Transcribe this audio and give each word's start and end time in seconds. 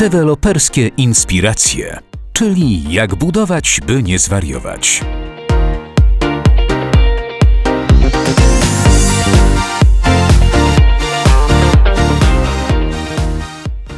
Deweloperskie 0.00 0.88
inspiracje, 0.88 1.98
czyli 2.32 2.92
jak 2.92 3.14
budować, 3.14 3.80
by 3.86 4.02
nie 4.02 4.18
zwariować. 4.18 5.04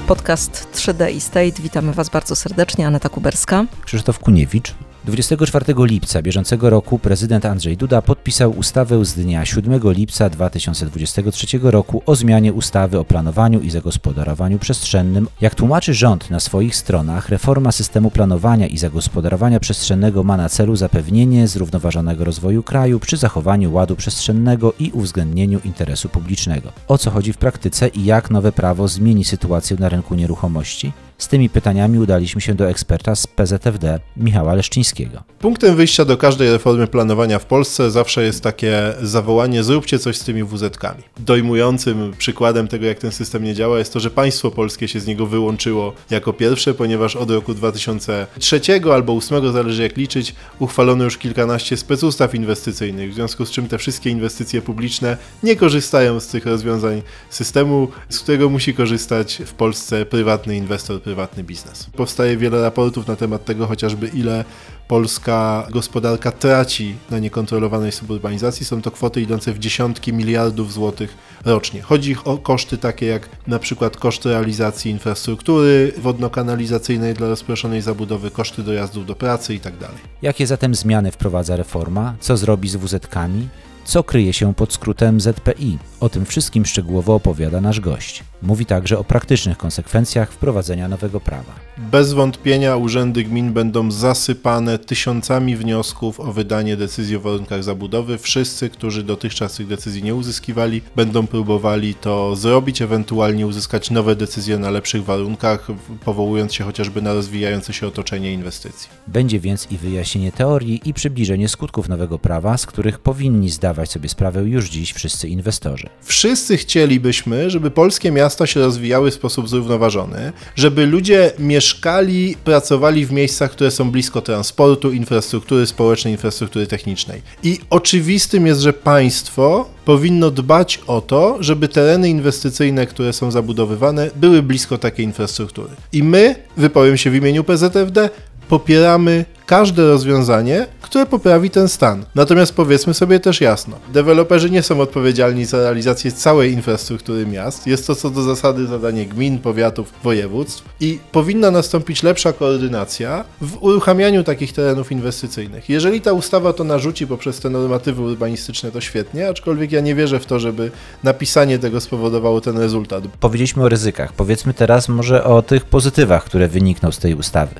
Podcast 0.06 0.68
3D 0.74 1.10
i 1.12 1.20
State. 1.20 1.62
Witamy 1.62 1.92
Was 1.92 2.08
bardzo 2.08 2.36
serdecznie. 2.36 2.86
Aneta 2.86 3.08
Kuberska. 3.08 3.64
Krzysztof 3.84 4.18
Kuniewicz. 4.18 4.74
24 5.04 5.74
lipca 5.78 6.22
bieżącego 6.22 6.70
roku 6.70 6.98
prezydent 6.98 7.44
Andrzej 7.44 7.76
Duda 7.76 8.02
podpisał 8.02 8.50
ustawę 8.50 9.04
z 9.04 9.14
dnia 9.14 9.44
7 9.44 9.80
lipca 9.84 10.30
2023 10.30 11.58
roku 11.62 12.02
o 12.06 12.16
zmianie 12.16 12.52
ustawy 12.52 12.98
o 12.98 13.04
planowaniu 13.04 13.60
i 13.60 13.70
zagospodarowaniu 13.70 14.58
przestrzennym. 14.58 15.28
Jak 15.40 15.54
tłumaczy 15.54 15.94
rząd 15.94 16.30
na 16.30 16.40
swoich 16.40 16.76
stronach, 16.76 17.28
reforma 17.28 17.72
systemu 17.72 18.10
planowania 18.10 18.66
i 18.66 18.78
zagospodarowania 18.78 19.60
przestrzennego 19.60 20.22
ma 20.22 20.36
na 20.36 20.48
celu 20.48 20.76
zapewnienie 20.76 21.48
zrównoważonego 21.48 22.24
rozwoju 22.24 22.62
kraju 22.62 23.00
przy 23.00 23.16
zachowaniu 23.16 23.72
ładu 23.72 23.96
przestrzennego 23.96 24.72
i 24.78 24.90
uwzględnieniu 24.90 25.60
interesu 25.64 26.08
publicznego. 26.08 26.72
O 26.88 26.98
co 26.98 27.10
chodzi 27.10 27.32
w 27.32 27.38
praktyce 27.38 27.88
i 27.88 28.04
jak 28.04 28.30
nowe 28.30 28.52
prawo 28.52 28.88
zmieni 28.88 29.24
sytuację 29.24 29.76
na 29.80 29.88
rynku 29.88 30.14
nieruchomości? 30.14 30.92
Z 31.18 31.28
tymi 31.28 31.50
pytaniami 31.50 31.98
udaliśmy 31.98 32.40
się 32.40 32.54
do 32.54 32.68
eksperta 32.68 33.14
z 33.14 33.26
PZFD, 33.26 34.00
Michała 34.16 34.54
Leszczyńskiego. 34.54 35.22
Punktem 35.38 35.76
wyjścia 35.76 36.04
do 36.04 36.16
każdej 36.16 36.50
reformy 36.50 36.86
planowania 36.86 37.38
w 37.38 37.46
Polsce 37.46 37.90
zawsze 37.90 38.22
jest 38.24 38.42
takie 38.42 38.94
zawołanie: 39.02 39.62
zróbcie 39.62 39.98
coś 39.98 40.16
z 40.16 40.24
tymi 40.24 40.44
WZ-kami. 40.44 41.02
Dojmującym 41.18 42.12
przykładem 42.18 42.68
tego, 42.68 42.86
jak 42.86 42.98
ten 42.98 43.12
system 43.12 43.44
nie 43.44 43.54
działa, 43.54 43.78
jest 43.78 43.92
to, 43.92 44.00
że 44.00 44.10
państwo 44.10 44.50
polskie 44.50 44.88
się 44.88 45.00
z 45.00 45.06
niego 45.06 45.26
wyłączyło 45.26 45.92
jako 46.10 46.32
pierwsze, 46.32 46.74
ponieważ 46.74 47.16
od 47.16 47.30
roku 47.30 47.54
2003 47.54 48.60
albo 48.92 49.12
2008, 49.12 49.52
zależy 49.52 49.82
jak 49.82 49.96
liczyć, 49.96 50.34
uchwalono 50.58 51.04
już 51.04 51.18
kilkanaście 51.18 51.76
specustaw 51.76 52.34
inwestycyjnych, 52.34 53.10
w 53.10 53.14
związku 53.14 53.46
z 53.46 53.50
czym 53.50 53.68
te 53.68 53.78
wszystkie 53.78 54.10
inwestycje 54.10 54.62
publiczne 54.62 55.16
nie 55.42 55.56
korzystają 55.56 56.20
z 56.20 56.26
tych 56.26 56.46
rozwiązań 56.46 57.02
systemu, 57.30 57.88
z 58.08 58.20
którego 58.20 58.48
musi 58.48 58.74
korzystać 58.74 59.42
w 59.46 59.52
Polsce 59.52 60.06
prywatny 60.06 60.56
inwestor 60.56 61.00
prywatny 61.08 61.44
biznes. 61.44 61.86
Powstaje 61.96 62.36
wiele 62.36 62.62
raportów 62.62 63.06
na 63.06 63.16
temat 63.16 63.44
tego 63.44 63.66
chociażby 63.66 64.08
ile 64.08 64.44
polska 64.88 65.66
gospodarka 65.70 66.32
traci 66.32 66.94
na 67.10 67.18
niekontrolowanej 67.18 67.92
suburbanizacji. 67.92 68.66
Są 68.66 68.82
to 68.82 68.90
kwoty 68.90 69.20
idące 69.20 69.52
w 69.52 69.58
dziesiątki 69.58 70.12
miliardów 70.12 70.72
złotych 70.72 71.16
rocznie. 71.44 71.82
Chodzi 71.82 72.16
o 72.24 72.38
koszty 72.38 72.78
takie 72.78 73.06
jak 73.06 73.28
na 73.46 73.58
przykład 73.58 73.96
koszty 73.96 74.28
realizacji 74.28 74.90
infrastruktury 74.90 75.92
wodno-kanalizacyjnej 75.98 77.14
dla 77.14 77.28
rozproszonej 77.28 77.82
zabudowy, 77.82 78.30
koszty 78.30 78.62
dojazdów 78.62 79.06
do 79.06 79.14
pracy 79.14 79.54
itd. 79.54 79.78
Tak 79.86 79.90
Jakie 80.22 80.46
zatem 80.46 80.74
zmiany 80.74 81.10
wprowadza 81.10 81.56
reforma? 81.56 82.14
Co 82.20 82.36
zrobi 82.36 82.68
z 82.68 82.76
WZ-kami? 82.76 83.48
Co 83.84 84.04
kryje 84.04 84.32
się 84.32 84.54
pod 84.54 84.72
skrótem 84.72 85.20
ZPI? 85.20 85.78
O 86.00 86.08
tym 86.08 86.24
wszystkim 86.24 86.66
szczegółowo 86.66 87.14
opowiada 87.14 87.60
nasz 87.60 87.80
gość. 87.80 88.24
Mówi 88.42 88.66
także 88.66 88.98
o 88.98 89.04
praktycznych 89.04 89.58
konsekwencjach 89.58 90.32
wprowadzenia 90.32 90.88
nowego 90.88 91.20
prawa. 91.20 91.52
Bez 91.78 92.12
wątpienia 92.12 92.76
urzędy 92.76 93.24
gmin 93.24 93.52
będą 93.52 93.90
zasypane 93.90 94.78
tysiącami 94.78 95.56
wniosków 95.56 96.20
o 96.20 96.32
wydanie 96.32 96.76
decyzji 96.76 97.16
o 97.16 97.20
warunkach 97.20 97.64
zabudowy. 97.64 98.18
Wszyscy, 98.18 98.70
którzy 98.70 99.02
dotychczas 99.02 99.54
tych 99.54 99.66
decyzji 99.66 100.02
nie 100.02 100.14
uzyskiwali, 100.14 100.82
będą 100.96 101.26
próbowali 101.26 101.94
to 101.94 102.36
zrobić, 102.36 102.82
ewentualnie 102.82 103.46
uzyskać 103.46 103.90
nowe 103.90 104.16
decyzje 104.16 104.58
na 104.58 104.70
lepszych 104.70 105.04
warunkach, 105.04 105.68
powołując 106.04 106.54
się 106.54 106.64
chociażby 106.64 107.02
na 107.02 107.14
rozwijające 107.14 107.72
się 107.72 107.86
otoczenie 107.86 108.32
inwestycji. 108.32 108.88
Będzie 109.06 109.40
więc 109.40 109.72
i 109.72 109.78
wyjaśnienie 109.78 110.32
teorii, 110.32 110.80
i 110.84 110.94
przybliżenie 110.94 111.48
skutków 111.48 111.88
nowego 111.88 112.18
prawa, 112.18 112.56
z 112.56 112.66
których 112.66 112.98
powinni 112.98 113.50
zdawać 113.50 113.90
sobie 113.90 114.08
sprawę 114.08 114.42
już 114.42 114.68
dziś 114.68 114.92
wszyscy 114.92 115.28
inwestorzy. 115.28 115.88
Wszyscy 116.02 116.56
chcielibyśmy, 116.56 117.50
żeby 117.50 117.70
polskie 117.70 118.12
miasta 118.12 118.27
się 118.46 118.60
rozwijały 118.60 119.10
w 119.10 119.14
sposób 119.14 119.48
zrównoważony, 119.48 120.32
żeby 120.56 120.86
ludzie 120.86 121.32
mieszkali, 121.38 122.36
pracowali 122.44 123.06
w 123.06 123.12
miejscach, 123.12 123.50
które 123.50 123.70
są 123.70 123.90
blisko 123.90 124.20
transportu, 124.20 124.92
infrastruktury 124.92 125.66
społecznej, 125.66 126.14
infrastruktury 126.14 126.66
technicznej. 126.66 127.22
I 127.42 127.58
oczywistym 127.70 128.46
jest, 128.46 128.60
że 128.60 128.72
państwo 128.72 129.68
powinno 129.84 130.30
dbać 130.30 130.80
o 130.86 131.00
to, 131.00 131.36
żeby 131.40 131.68
tereny 131.68 132.08
inwestycyjne, 132.08 132.86
które 132.86 133.12
są 133.12 133.30
zabudowywane, 133.30 134.10
były 134.16 134.42
blisko 134.42 134.78
takiej 134.78 135.04
infrastruktury. 135.04 135.70
I 135.92 136.02
my, 136.02 136.34
wypowiem 136.56 136.96
się 136.96 137.10
w 137.10 137.14
imieniu 137.14 137.44
PZFD, 137.44 138.10
popieramy 138.48 139.24
każde 139.46 139.88
rozwiązanie, 139.88 140.66
które 140.82 141.06
poprawi 141.06 141.50
ten 141.50 141.68
stan. 141.68 142.04
Natomiast 142.14 142.54
powiedzmy 142.54 142.94
sobie 142.94 143.20
też 143.20 143.40
jasno, 143.40 143.76
deweloperzy 143.92 144.50
nie 144.50 144.62
są 144.62 144.80
odpowiedzialni 144.80 145.44
za 145.44 145.58
realizację 145.58 146.12
całej 146.12 146.52
infrastruktury 146.52 147.26
miast. 147.26 147.66
Jest 147.66 147.86
to 147.86 147.94
co 147.94 148.10
do 148.10 148.22
zasady 148.22 148.66
zadanie 148.66 149.06
gmin, 149.06 149.38
powiatów, 149.38 149.92
województw 150.04 150.64
i 150.80 150.98
powinna 151.12 151.50
nastąpić 151.50 152.02
lepsza 152.02 152.32
koordynacja 152.32 153.24
w 153.40 153.62
uruchamianiu 153.62 154.24
takich 154.24 154.52
terenów 154.52 154.92
inwestycyjnych. 154.92 155.68
Jeżeli 155.68 156.00
ta 156.00 156.12
ustawa 156.12 156.52
to 156.52 156.64
narzuci 156.64 157.06
poprzez 157.06 157.40
te 157.40 157.50
normatywy 157.50 158.02
urbanistyczne, 158.02 158.70
to 158.70 158.80
świetnie, 158.80 159.28
aczkolwiek 159.28 159.72
ja 159.72 159.80
nie 159.80 159.94
wierzę 159.94 160.20
w 160.20 160.26
to, 160.26 160.38
żeby 160.38 160.70
napisanie 161.04 161.58
tego 161.58 161.80
spowodowało 161.80 162.40
ten 162.40 162.58
rezultat. 162.58 163.04
Powiedzieliśmy 163.20 163.62
o 163.62 163.68
ryzykach. 163.68 164.12
Powiedzmy 164.12 164.54
teraz 164.54 164.88
może 164.88 165.24
o 165.24 165.42
tych 165.42 165.64
pozytywach, 165.64 166.24
które 166.24 166.48
wynikną 166.48 166.92
z 166.92 166.98
tej 166.98 167.14
ustawy. 167.14 167.54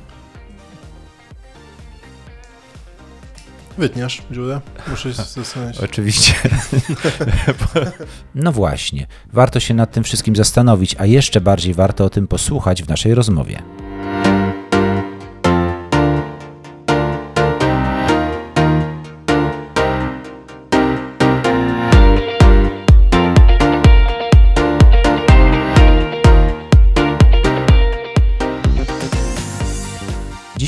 Wytniesz 3.79 4.21
dziurę? 4.31 4.61
Muszę 4.87 5.13
się 5.13 5.23
zastanowić. 5.23 5.79
Oczywiście. 5.85 6.33
no 8.35 8.51
właśnie. 8.51 9.07
Warto 9.33 9.59
się 9.59 9.73
nad 9.73 9.91
tym 9.91 10.03
wszystkim 10.03 10.35
zastanowić, 10.35 10.95
a 10.99 11.05
jeszcze 11.05 11.41
bardziej 11.41 11.73
warto 11.73 12.05
o 12.05 12.09
tym 12.09 12.27
posłuchać 12.27 12.83
w 12.83 12.87
naszej 12.89 13.15
rozmowie. 13.15 13.61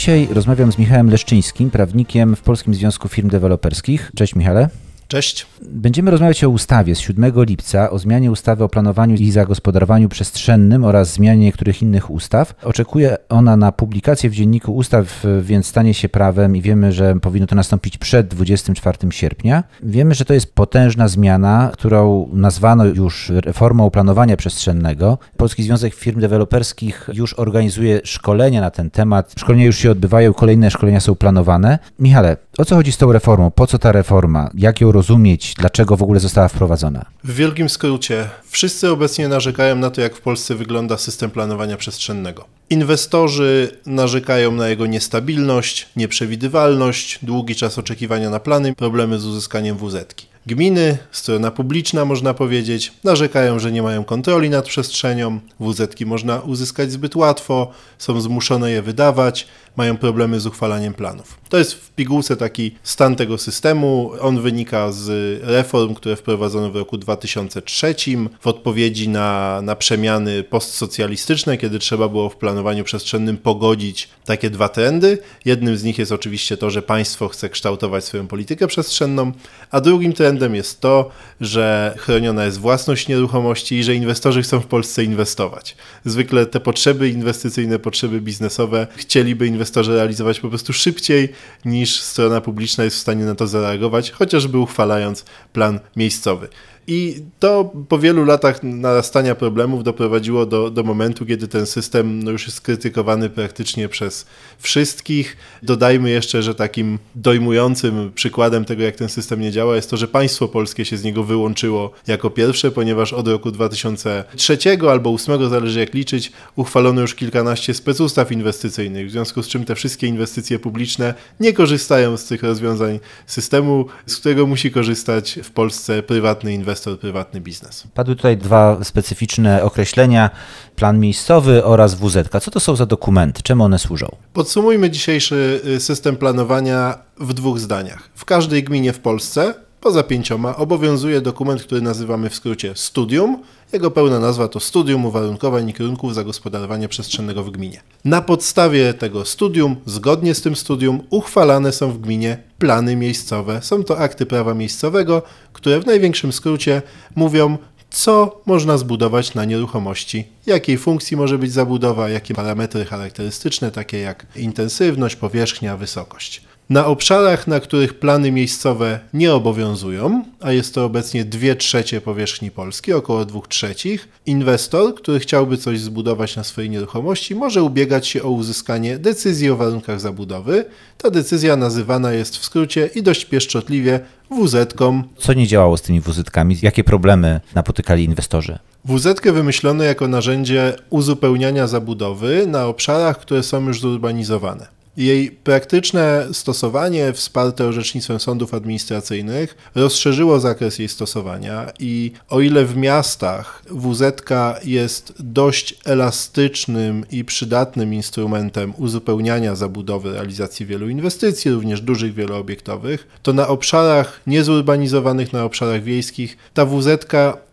Dzisiaj 0.02 0.28
rozmawiam 0.32 0.72
z 0.72 0.78
Michałem 0.78 1.10
Leszczyńskim, 1.10 1.72
prawnikiem 1.72 2.36
w 2.36 2.42
Polskim 2.42 2.74
Związku 2.74 3.08
Firm 3.08 3.30
Deweloperskich. 3.30 4.12
Cześć 4.16 4.36
Michale. 4.36 4.70
Cześć. 5.12 5.48
Będziemy 5.62 6.12
rozmawiać 6.12 6.44
o 6.44 6.50
ustawie 6.50 6.96
z 6.96 7.00
7 7.00 7.34
lipca, 7.36 7.90
o 7.90 8.00
zmianie 8.00 8.32
ustawy 8.32 8.64
o 8.64 8.70
planowaniu 8.70 9.16
i 9.16 9.32
zagospodarowaniu 9.32 10.10
przestrzennym 10.10 10.86
oraz 10.86 11.14
zmianie 11.14 11.46
niektórych 11.46 11.82
innych 11.82 12.10
ustaw. 12.10 12.54
Oczekuje 12.64 13.18
ona 13.30 13.58
na 13.58 13.72
publikację 13.72 14.30
w 14.30 14.34
Dzienniku 14.34 14.76
Ustaw, 14.76 15.26
więc 15.42 15.68
stanie 15.68 15.94
się 15.94 16.10
prawem 16.10 16.56
i 16.56 16.62
wiemy, 16.62 16.92
że 16.92 17.20
powinno 17.20 17.48
to 17.48 17.56
nastąpić 17.56 17.98
przed 17.98 18.28
24 18.28 18.98
sierpnia. 19.10 19.64
Wiemy, 19.84 20.16
że 20.16 20.26
to 20.26 20.34
jest 20.34 20.56
potężna 20.56 21.08
zmiana, 21.08 21.70
którą 21.74 22.30
nazwano 22.34 22.86
już 22.86 23.30
reformą 23.30 23.90
planowania 23.90 24.38
przestrzennego. 24.38 25.18
Polski 25.38 25.64
Związek 25.64 25.94
Firm 25.94 26.20
Deweloperskich 26.20 27.10
już 27.14 27.40
organizuje 27.40 28.02
szkolenia 28.04 28.62
na 28.62 28.72
ten 28.72 28.92
temat. 28.92 29.34
Szkolenia 29.38 29.66
już 29.66 29.78
się 29.78 29.92
odbywają, 29.92 30.34
kolejne 30.34 30.72
szkolenia 30.72 31.00
są 31.00 31.16
planowane. 31.16 31.80
Michale, 32.00 32.38
o 32.58 32.66
co 32.66 32.76
chodzi 32.76 32.92
z 32.92 32.98
tą 32.98 33.12
reformą? 33.12 33.52
Po 33.52 33.68
co 33.68 33.80
ta 33.80 33.92
reforma? 33.92 34.50
Jak 34.54 34.82
ją 34.82 34.92
rozumieć? 35.02 35.54
Dlaczego 35.58 35.98
w 35.98 36.04
ogóle 36.04 36.20
została 36.20 36.48
wprowadzona? 36.48 37.06
W 37.24 37.36
wielkim 37.36 37.70
skrócie, 37.70 38.30
wszyscy 38.50 38.90
obecnie 38.90 39.28
narzekają 39.28 39.76
na 39.76 39.90
to, 39.90 40.02
jak 40.02 40.16
w 40.16 40.22
Polsce 40.22 40.56
wygląda 40.56 40.98
system 40.98 41.32
planowania 41.32 41.78
przestrzennego. 41.78 42.46
Inwestorzy 42.70 43.78
narzekają 43.86 44.52
na 44.52 44.68
jego 44.68 44.86
niestabilność, 44.86 45.90
nieprzewidywalność, 45.96 47.20
długi 47.22 47.56
czas 47.56 47.78
oczekiwania 47.78 48.30
na 48.30 48.40
plany, 48.40 48.76
problemy 48.76 49.20
z 49.20 49.26
uzyskaniem 49.26 49.78
WZ. 49.78 50.16
Gminy, 50.46 50.98
strona 51.12 51.52
publiczna 51.52 52.06
można 52.06 52.34
powiedzieć, 52.34 52.94
narzekają, 53.04 53.60
że 53.60 53.72
nie 53.72 53.84
mają 53.84 54.04
kontroli 54.04 54.50
nad 54.50 54.66
przestrzenią, 54.66 55.40
WZ 55.60 56.00
można 56.06 56.40
uzyskać 56.40 56.92
zbyt 56.92 57.16
łatwo, 57.16 57.72
są 57.98 58.22
zmuszone 58.22 58.72
je 58.72 58.82
wydawać, 58.82 59.48
mają 59.76 59.98
problemy 59.98 60.40
z 60.40 60.46
uchwalaniem 60.46 60.94
planów. 60.94 61.42
To 61.50 61.58
jest 61.58 61.74
w 61.74 61.92
pigułce 61.92 62.38
taki 62.38 62.72
stan 62.84 63.16
tego 63.16 63.38
systemu. 63.38 64.12
On 64.22 64.42
wynika 64.42 64.92
z 64.92 65.40
reform, 65.44 65.94
które 65.94 66.16
wprowadzono 66.16 66.72
w 66.72 66.76
roku 66.76 66.98
2003 66.98 67.96
w 68.42 68.48
odpowiedzi 68.48 69.10
na, 69.10 69.62
na 69.64 69.76
przemiany 69.76 70.44
postsocjalistyczne, 70.44 71.58
kiedy 71.58 71.80
trzeba 71.80 72.08
było 72.08 72.30
w 72.30 72.36
planowaniu 72.36 72.84
przestrzennym 72.84 73.38
pogodzić 73.38 74.10
takie 74.26 74.50
dwa 74.50 74.70
trendy. 74.70 75.18
Jednym 75.46 75.78
z 75.78 75.84
nich 75.84 75.98
jest 75.98 76.12
oczywiście 76.12 76.58
to, 76.58 76.70
że 76.70 76.82
państwo 76.82 77.28
chce 77.28 77.50
kształtować 77.50 78.04
swoją 78.04 78.28
politykę 78.28 78.68
przestrzenną, 78.68 79.32
a 79.72 79.82
drugim 79.82 80.14
trendem 80.14 80.56
jest 80.56 80.82
to, 80.82 81.10
że 81.42 81.96
chroniona 81.98 82.46
jest 82.46 82.60
własność 82.60 83.08
nieruchomości 83.08 83.76
i 83.76 83.84
że 83.84 83.96
inwestorzy 83.96 84.42
chcą 84.42 84.60
w 84.60 84.66
Polsce 84.68 85.04
inwestować. 85.04 85.76
Zwykle 86.06 86.46
te 86.46 86.60
potrzeby 86.60 87.10
inwestycyjne, 87.10 87.80
potrzeby 87.80 88.22
biznesowe 88.22 88.88
chcieliby 88.96 89.48
inwestorzy 89.62 89.96
realizować 89.96 90.40
po 90.40 90.50
prostu 90.50 90.74
szybciej 90.74 91.30
niż 91.66 92.02
strona 92.02 92.42
publiczna 92.42 92.84
jest 92.84 92.98
w 92.98 93.00
stanie 93.00 93.26
na 93.26 93.36
to 93.36 93.48
zareagować, 93.48 94.12
chociażby 94.12 94.58
uchwalając 94.58 95.26
plan 95.54 95.80
miejscowy. 95.96 96.48
I 96.94 97.16
to 97.40 97.72
po 97.90 98.00
wielu 98.00 98.26
latach 98.26 98.64
narastania 98.64 99.36
problemów 99.36 99.84
doprowadziło 99.84 100.46
do, 100.46 100.70
do 100.70 100.84
momentu, 100.84 101.26
kiedy 101.26 101.48
ten 101.48 101.66
system 101.66 102.24
no 102.24 102.32
już 102.32 102.46
jest 102.46 102.62
krytykowany 102.62 103.30
praktycznie 103.30 103.90
przez 103.90 104.26
wszystkich. 104.60 105.38
Dodajmy 105.64 106.10
jeszcze, 106.10 106.44
że 106.44 106.56
takim 106.56 107.00
dojmującym 107.16 108.12
przykładem 108.16 108.66
tego, 108.66 108.84
jak 108.84 108.96
ten 108.96 109.10
system 109.10 109.42
nie 109.42 109.52
działa, 109.52 109.76
jest 109.76 109.90
to, 109.90 109.98
że 109.98 110.08
państwo 110.08 110.48
polskie 110.48 110.86
się 110.86 110.98
z 110.98 111.04
niego 111.04 111.24
wyłączyło 111.24 111.92
jako 112.08 112.30
pierwsze, 112.30 112.72
ponieważ 112.72 113.14
od 113.14 113.28
roku 113.28 113.52
2003 113.52 114.58
albo 114.90 115.10
2008, 115.10 115.50
zależy 115.50 115.80
jak 115.80 115.94
liczyć, 115.94 116.32
uchwalono 116.56 117.02
już 117.02 117.16
kilkanaście 117.16 117.74
specustaw 117.74 118.32
inwestycyjnych, 118.32 119.08
w 119.08 119.12
związku 119.12 119.44
z 119.44 119.48
czym 119.48 119.66
te 119.66 119.76
wszystkie 119.76 120.08
inwestycje 120.08 120.60
publiczne 120.60 121.14
nie 121.40 121.54
korzystają 121.54 122.18
z 122.18 122.26
tych 122.26 122.44
rozwiązań 122.44 123.00
systemu, 123.28 123.86
z 124.06 124.18
którego 124.18 124.48
musi 124.48 124.72
korzystać 124.72 125.40
w 125.44 125.52
Polsce 125.52 126.04
prywatny 126.04 126.54
inwestor 126.54 126.81
inwestor, 126.82 127.00
prywatny 127.00 127.42
biznes. 127.42 127.84
Padły 127.94 128.16
tutaj 128.16 128.38
dwa 128.38 128.84
specyficzne 128.84 129.64
określenia, 129.64 130.30
plan 130.76 131.00
miejscowy 131.00 131.64
oraz 131.64 131.96
WZ. 131.96 132.30
Co 132.42 132.52
to 132.52 132.60
są 132.60 132.76
za 132.76 132.86
dokumenty? 132.86 133.42
Czemu 133.44 133.64
one 133.64 133.80
służą? 133.80 134.08
Podsumujmy 134.34 134.90
dzisiejszy 134.90 135.62
y, 135.66 135.80
system 135.80 136.16
planowania 136.18 136.98
w 137.20 137.34
dwóch 137.34 137.60
zdaniach. 137.60 138.10
W 138.16 138.26
każdej 138.26 138.64
gminie 138.64 138.94
w 138.94 139.00
Polsce 139.00 139.54
Poza 139.82 140.04
pięcioma 140.04 140.56
obowiązuje 140.56 141.22
dokument, 141.22 141.64
który 141.64 141.82
nazywamy 141.82 142.30
w 142.30 142.36
skrócie 142.36 142.72
studium. 142.76 143.44
Jego 143.74 143.92
pełna 143.92 144.20
nazwa 144.20 144.48
to 144.48 144.60
Studium 144.60 145.06
Uwarunkowań 145.06 145.70
i 145.70 145.74
Kierunków 145.74 146.16
Zagospodarowania 146.16 146.88
Przestrzennego 146.88 147.44
w 147.44 147.52
Gminie. 147.52 147.82
Na 148.06 148.22
podstawie 148.22 148.94
tego 148.94 149.26
studium, 149.26 149.76
zgodnie 149.86 150.36
z 150.36 150.42
tym 150.42 150.56
studium, 150.56 151.04
uchwalane 151.10 151.72
są 151.72 151.92
w 151.92 152.02
gminie 152.02 152.38
plany 152.58 152.96
miejscowe. 152.96 153.62
Są 153.62 153.84
to 153.84 153.98
akty 153.98 154.26
prawa 154.26 154.54
miejscowego, 154.54 155.22
które 155.54 155.80
w 155.80 155.86
największym 155.86 156.34
skrócie 156.34 156.82
mówią, 157.16 157.58
co 157.90 158.42
można 158.46 158.78
zbudować 158.78 159.34
na 159.34 159.46
nieruchomości, 159.46 160.28
jakiej 160.46 160.78
funkcji 160.78 161.18
może 161.18 161.38
być 161.38 161.52
zabudowa, 161.52 162.10
jakie 162.10 162.34
parametry 162.34 162.86
charakterystyczne, 162.86 163.72
takie 163.72 164.00
jak 164.00 164.26
intensywność, 164.36 165.16
powierzchnia, 165.16 165.78
wysokość. 165.78 166.51
Na 166.72 166.86
obszarach, 166.86 167.48
na 167.48 167.60
których 167.60 167.94
plany 167.94 168.32
miejscowe 168.32 169.00
nie 169.14 169.34
obowiązują, 169.34 170.24
a 170.40 170.52
jest 170.52 170.74
to 170.74 170.86
obecnie 170.86 171.26
2 171.26 171.56
trzecie 171.56 172.02
powierzchni 172.02 172.52
Polski, 172.52 172.94
około 172.94 173.26
2 173.26 173.40
trzecich, 173.50 174.08
inwestor, 174.26 174.96
który 174.96 175.20
chciałby 175.20 175.58
coś 175.58 175.80
zbudować 175.80 176.36
na 176.36 176.44
swojej 176.44 176.70
nieruchomości, 176.70 177.36
może 177.36 177.64
ubiegać 177.64 178.08
się 178.08 178.24
o 178.24 178.30
uzyskanie 178.30 178.98
decyzji 178.98 179.50
o 179.50 179.56
warunkach 179.56 180.00
zabudowy. 180.00 180.66
Ta 180.98 181.10
decyzja 181.10 181.56
nazywana 181.56 182.12
jest 182.12 182.38
w 182.38 182.46
skrócie 182.46 182.90
i 182.96 183.04
dość 183.04 183.26
pieszczotliwie 183.26 184.00
WZ-ką. 184.30 185.04
Co 185.18 185.34
nie 185.34 185.48
działało 185.48 185.78
z 185.78 185.82
tymi 185.82 186.02
WZ-kami? 186.02 186.58
Jakie 186.62 186.84
problemy 186.84 187.42
napotykali 187.56 188.04
inwestorzy? 188.04 188.60
WZ 188.86 189.22
wymyślono 189.22 189.84
jako 189.84 190.08
narzędzie 190.08 190.76
uzupełniania 190.90 191.68
zabudowy 191.68 192.48
na 192.48 192.66
obszarach, 192.66 193.20
które 193.20 193.44
są 193.44 193.68
już 193.68 193.82
zurbanizowane. 193.82 194.81
Jej 194.98 195.32
praktyczne 195.32 196.28
stosowanie, 196.32 197.14
wsparte 197.14 197.66
orzecznictwem 197.66 198.20
sądów 198.20 198.54
administracyjnych, 198.54 199.56
rozszerzyło 199.76 200.40
zakres 200.40 200.80
jej 200.80 200.88
stosowania 200.88 201.72
i 201.80 202.12
o 202.30 202.40
ile 202.40 202.66
w 202.66 202.78
miastach 202.78 203.64
WZ 203.70 204.22
jest 204.64 205.14
dość 205.20 205.76
elastycznym 205.86 207.06
i 207.12 207.26
przydatnym 207.26 207.94
instrumentem 207.94 208.74
uzupełniania 208.78 209.56
zabudowy, 209.56 210.14
realizacji 210.14 210.66
wielu 210.66 210.90
inwestycji, 210.90 211.52
również 211.52 211.82
dużych 211.82 212.14
wieloobiektowych, 212.14 213.08
to 213.24 213.34
na 213.34 213.48
obszarach 213.48 214.22
niezurbanizowanych, 214.28 215.34
na 215.34 215.44
obszarach 215.44 215.84
wiejskich 215.84 216.38
ta 216.54 216.66
WZ 216.66 217.08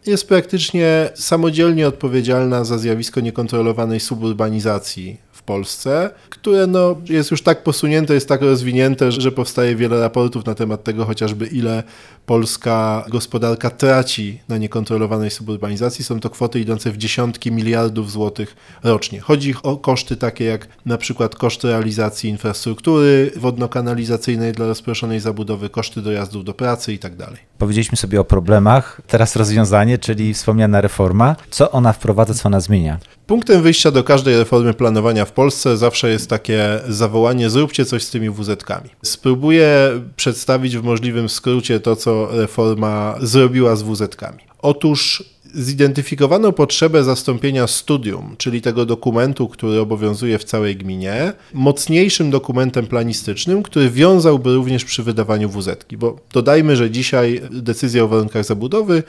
jest 0.06 0.28
praktycznie 0.28 1.10
samodzielnie 1.14 1.88
odpowiedzialna 1.88 2.64
za 2.64 2.78
zjawisko 2.78 3.20
niekontrolowanej 3.20 4.00
suburbanizacji 4.00 5.27
Polsce, 5.48 6.10
które 6.30 6.66
no, 6.66 6.96
jest 7.08 7.30
już 7.30 7.42
tak 7.42 7.62
posunięte, 7.62 8.14
jest 8.14 8.28
tak 8.28 8.42
rozwinięte, 8.42 9.12
że 9.12 9.32
powstaje 9.32 9.76
wiele 9.76 10.00
raportów 10.00 10.46
na 10.46 10.54
temat 10.54 10.84
tego 10.84 11.04
chociażby 11.04 11.46
ile 11.46 11.82
polska 12.26 13.04
gospodarka 13.08 13.70
traci 13.70 14.40
na 14.48 14.58
niekontrolowanej 14.58 15.30
suburbanizacji. 15.30 16.04
Są 16.04 16.20
to 16.20 16.30
kwoty 16.30 16.60
idące 16.60 16.90
w 16.90 16.96
dziesiątki 16.96 17.52
miliardów 17.52 18.10
złotych 18.10 18.56
rocznie. 18.84 19.20
Chodzi 19.20 19.54
o 19.62 19.76
koszty 19.76 20.16
takie 20.16 20.44
jak 20.44 20.68
na 20.86 20.98
przykład 20.98 21.36
koszty 21.36 21.68
realizacji 21.68 22.30
infrastruktury 22.30 23.30
wodno-kanalizacyjnej 23.36 24.52
dla 24.52 24.66
rozproszonej 24.66 25.20
zabudowy, 25.20 25.70
koszty 25.70 26.02
dojazdów 26.02 26.44
do 26.44 26.54
pracy 26.54 26.92
i 26.92 26.98
tak 26.98 27.16
dalej. 27.16 27.38
Powiedzieliśmy 27.58 27.96
sobie 27.96 28.20
o 28.20 28.24
problemach, 28.24 29.00
teraz 29.06 29.36
rozwiązanie, 29.36 29.98
czyli 29.98 30.34
wspomniana 30.34 30.80
reforma. 30.80 31.36
Co 31.50 31.70
ona 31.70 31.92
wprowadza, 31.92 32.34
co 32.34 32.46
ona 32.46 32.60
zmienia? 32.60 32.98
Punktem 33.26 33.62
wyjścia 33.62 33.90
do 33.90 34.04
każdej 34.04 34.38
reformy 34.38 34.74
planowania 34.74 35.24
w 35.24 35.32
Polsce 35.38 35.76
zawsze 35.76 36.10
jest 36.10 36.30
takie 36.30 36.80
zawołanie: 36.88 37.50
zróbcie 37.50 37.84
coś 37.84 38.02
z 38.02 38.10
tymi 38.10 38.30
WZ-kami. 38.30 38.90
Spróbuję 39.02 39.90
przedstawić 40.16 40.76
w 40.76 40.82
możliwym 40.82 41.28
skrócie 41.28 41.80
to, 41.80 41.96
co 41.96 42.28
reforma 42.32 43.14
zrobiła 43.20 43.76
z 43.76 43.82
WZ-kami. 43.82 44.38
Otóż 44.62 45.24
zidentyfikowano 45.54 46.52
potrzebę 46.52 47.04
zastąpienia 47.04 47.66
studium, 47.66 48.34
czyli 48.38 48.62
tego 48.62 48.86
dokumentu, 48.86 49.48
który 49.48 49.80
obowiązuje 49.80 50.38
w 50.38 50.44
całej 50.44 50.76
gminie, 50.76 51.32
mocniejszym 51.54 52.30
dokumentem 52.30 52.86
planistycznym, 52.86 53.62
który 53.62 53.90
wiązałby 53.90 54.54
również 54.54 54.84
przy 54.84 55.02
wydawaniu 55.02 55.48
WZ. 55.48 55.86
Bo 55.98 56.16
dodajmy, 56.32 56.76
że 56.76 56.90
dzisiaj 56.90 57.40
decyzja 57.50 58.04
o 58.04 58.08
warunkach 58.08 58.44
zabudowy 58.44 59.02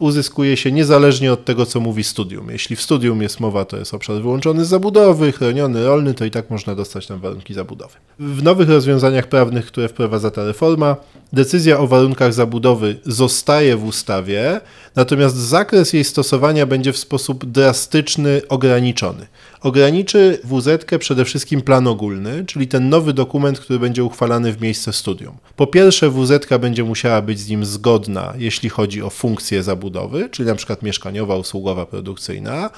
uzyskuje 0.00 0.56
się 0.56 0.72
niezależnie 0.72 1.32
od 1.32 1.44
tego, 1.44 1.66
co 1.66 1.80
mówi 1.80 2.04
studium. 2.04 2.50
Jeśli 2.50 2.76
w 2.76 2.82
studium 2.82 3.22
jest 3.22 3.40
mowa, 3.40 3.64
to 3.64 3.76
jest 3.76 3.94
obszar 3.94 4.16
wyłączony 4.16 4.64
z 4.64 4.68
zabudowy, 4.68 5.32
chroniony, 5.32 5.84
rolny, 5.84 6.14
to 6.14 6.24
i 6.24 6.30
tak 6.30 6.50
można 6.50 6.74
dostać 6.74 7.06
tam 7.06 7.20
warunki 7.20 7.54
zabudowy. 7.54 7.94
W 8.18 8.42
nowych 8.42 8.68
rozwiązaniach 8.68 9.26
prawnych, 9.26 9.66
które 9.66 9.88
wprowadza 9.88 10.30
ta 10.30 10.44
reforma, 10.44 10.96
decyzja 11.32 11.78
o 11.78 11.86
warunkach 11.86 12.32
zabudowy 12.32 12.96
zostaje 13.06 13.76
w 13.76 13.84
ustawie, 13.84 14.60
natomiast 14.96 15.36
zakres 15.36 15.92
jej 15.92 16.04
stosowania 16.04 16.66
będzie 16.66 16.92
w 16.92 16.98
sposób 16.98 17.44
drastyczny 17.44 18.42
ograniczony. 18.48 19.26
Ograniczy 19.60 20.38
WZ 20.44 20.84
przede 20.98 21.24
wszystkim 21.24 21.62
plan 21.62 21.86
ogólny, 21.86 22.44
czyli 22.46 22.68
ten 22.68 22.88
nowy 22.88 23.12
dokument, 23.12 23.60
który 23.60 23.78
będzie 23.78 24.04
uchwalany 24.04 24.52
w 24.52 24.60
miejsce 24.60 24.92
studium. 24.92 25.36
Po 25.56 25.66
pierwsze, 25.66 26.10
WZ 26.10 26.46
będzie 26.60 26.84
musiała 26.84 27.22
być 27.22 27.40
z 27.40 27.48
nim 27.48 27.64
zgodna, 27.64 28.34
jeśli 28.38 28.68
chodzi 28.68 29.02
o 29.02 29.10
funkcję 29.10 29.62
zabudowy, 29.62 30.28
czyli 30.30 30.48
na 30.48 30.54
przykład 30.54 30.82
mieszkaniowa, 30.82 31.36
usługowa, 31.36 31.86
produkcyjna. 31.86 32.70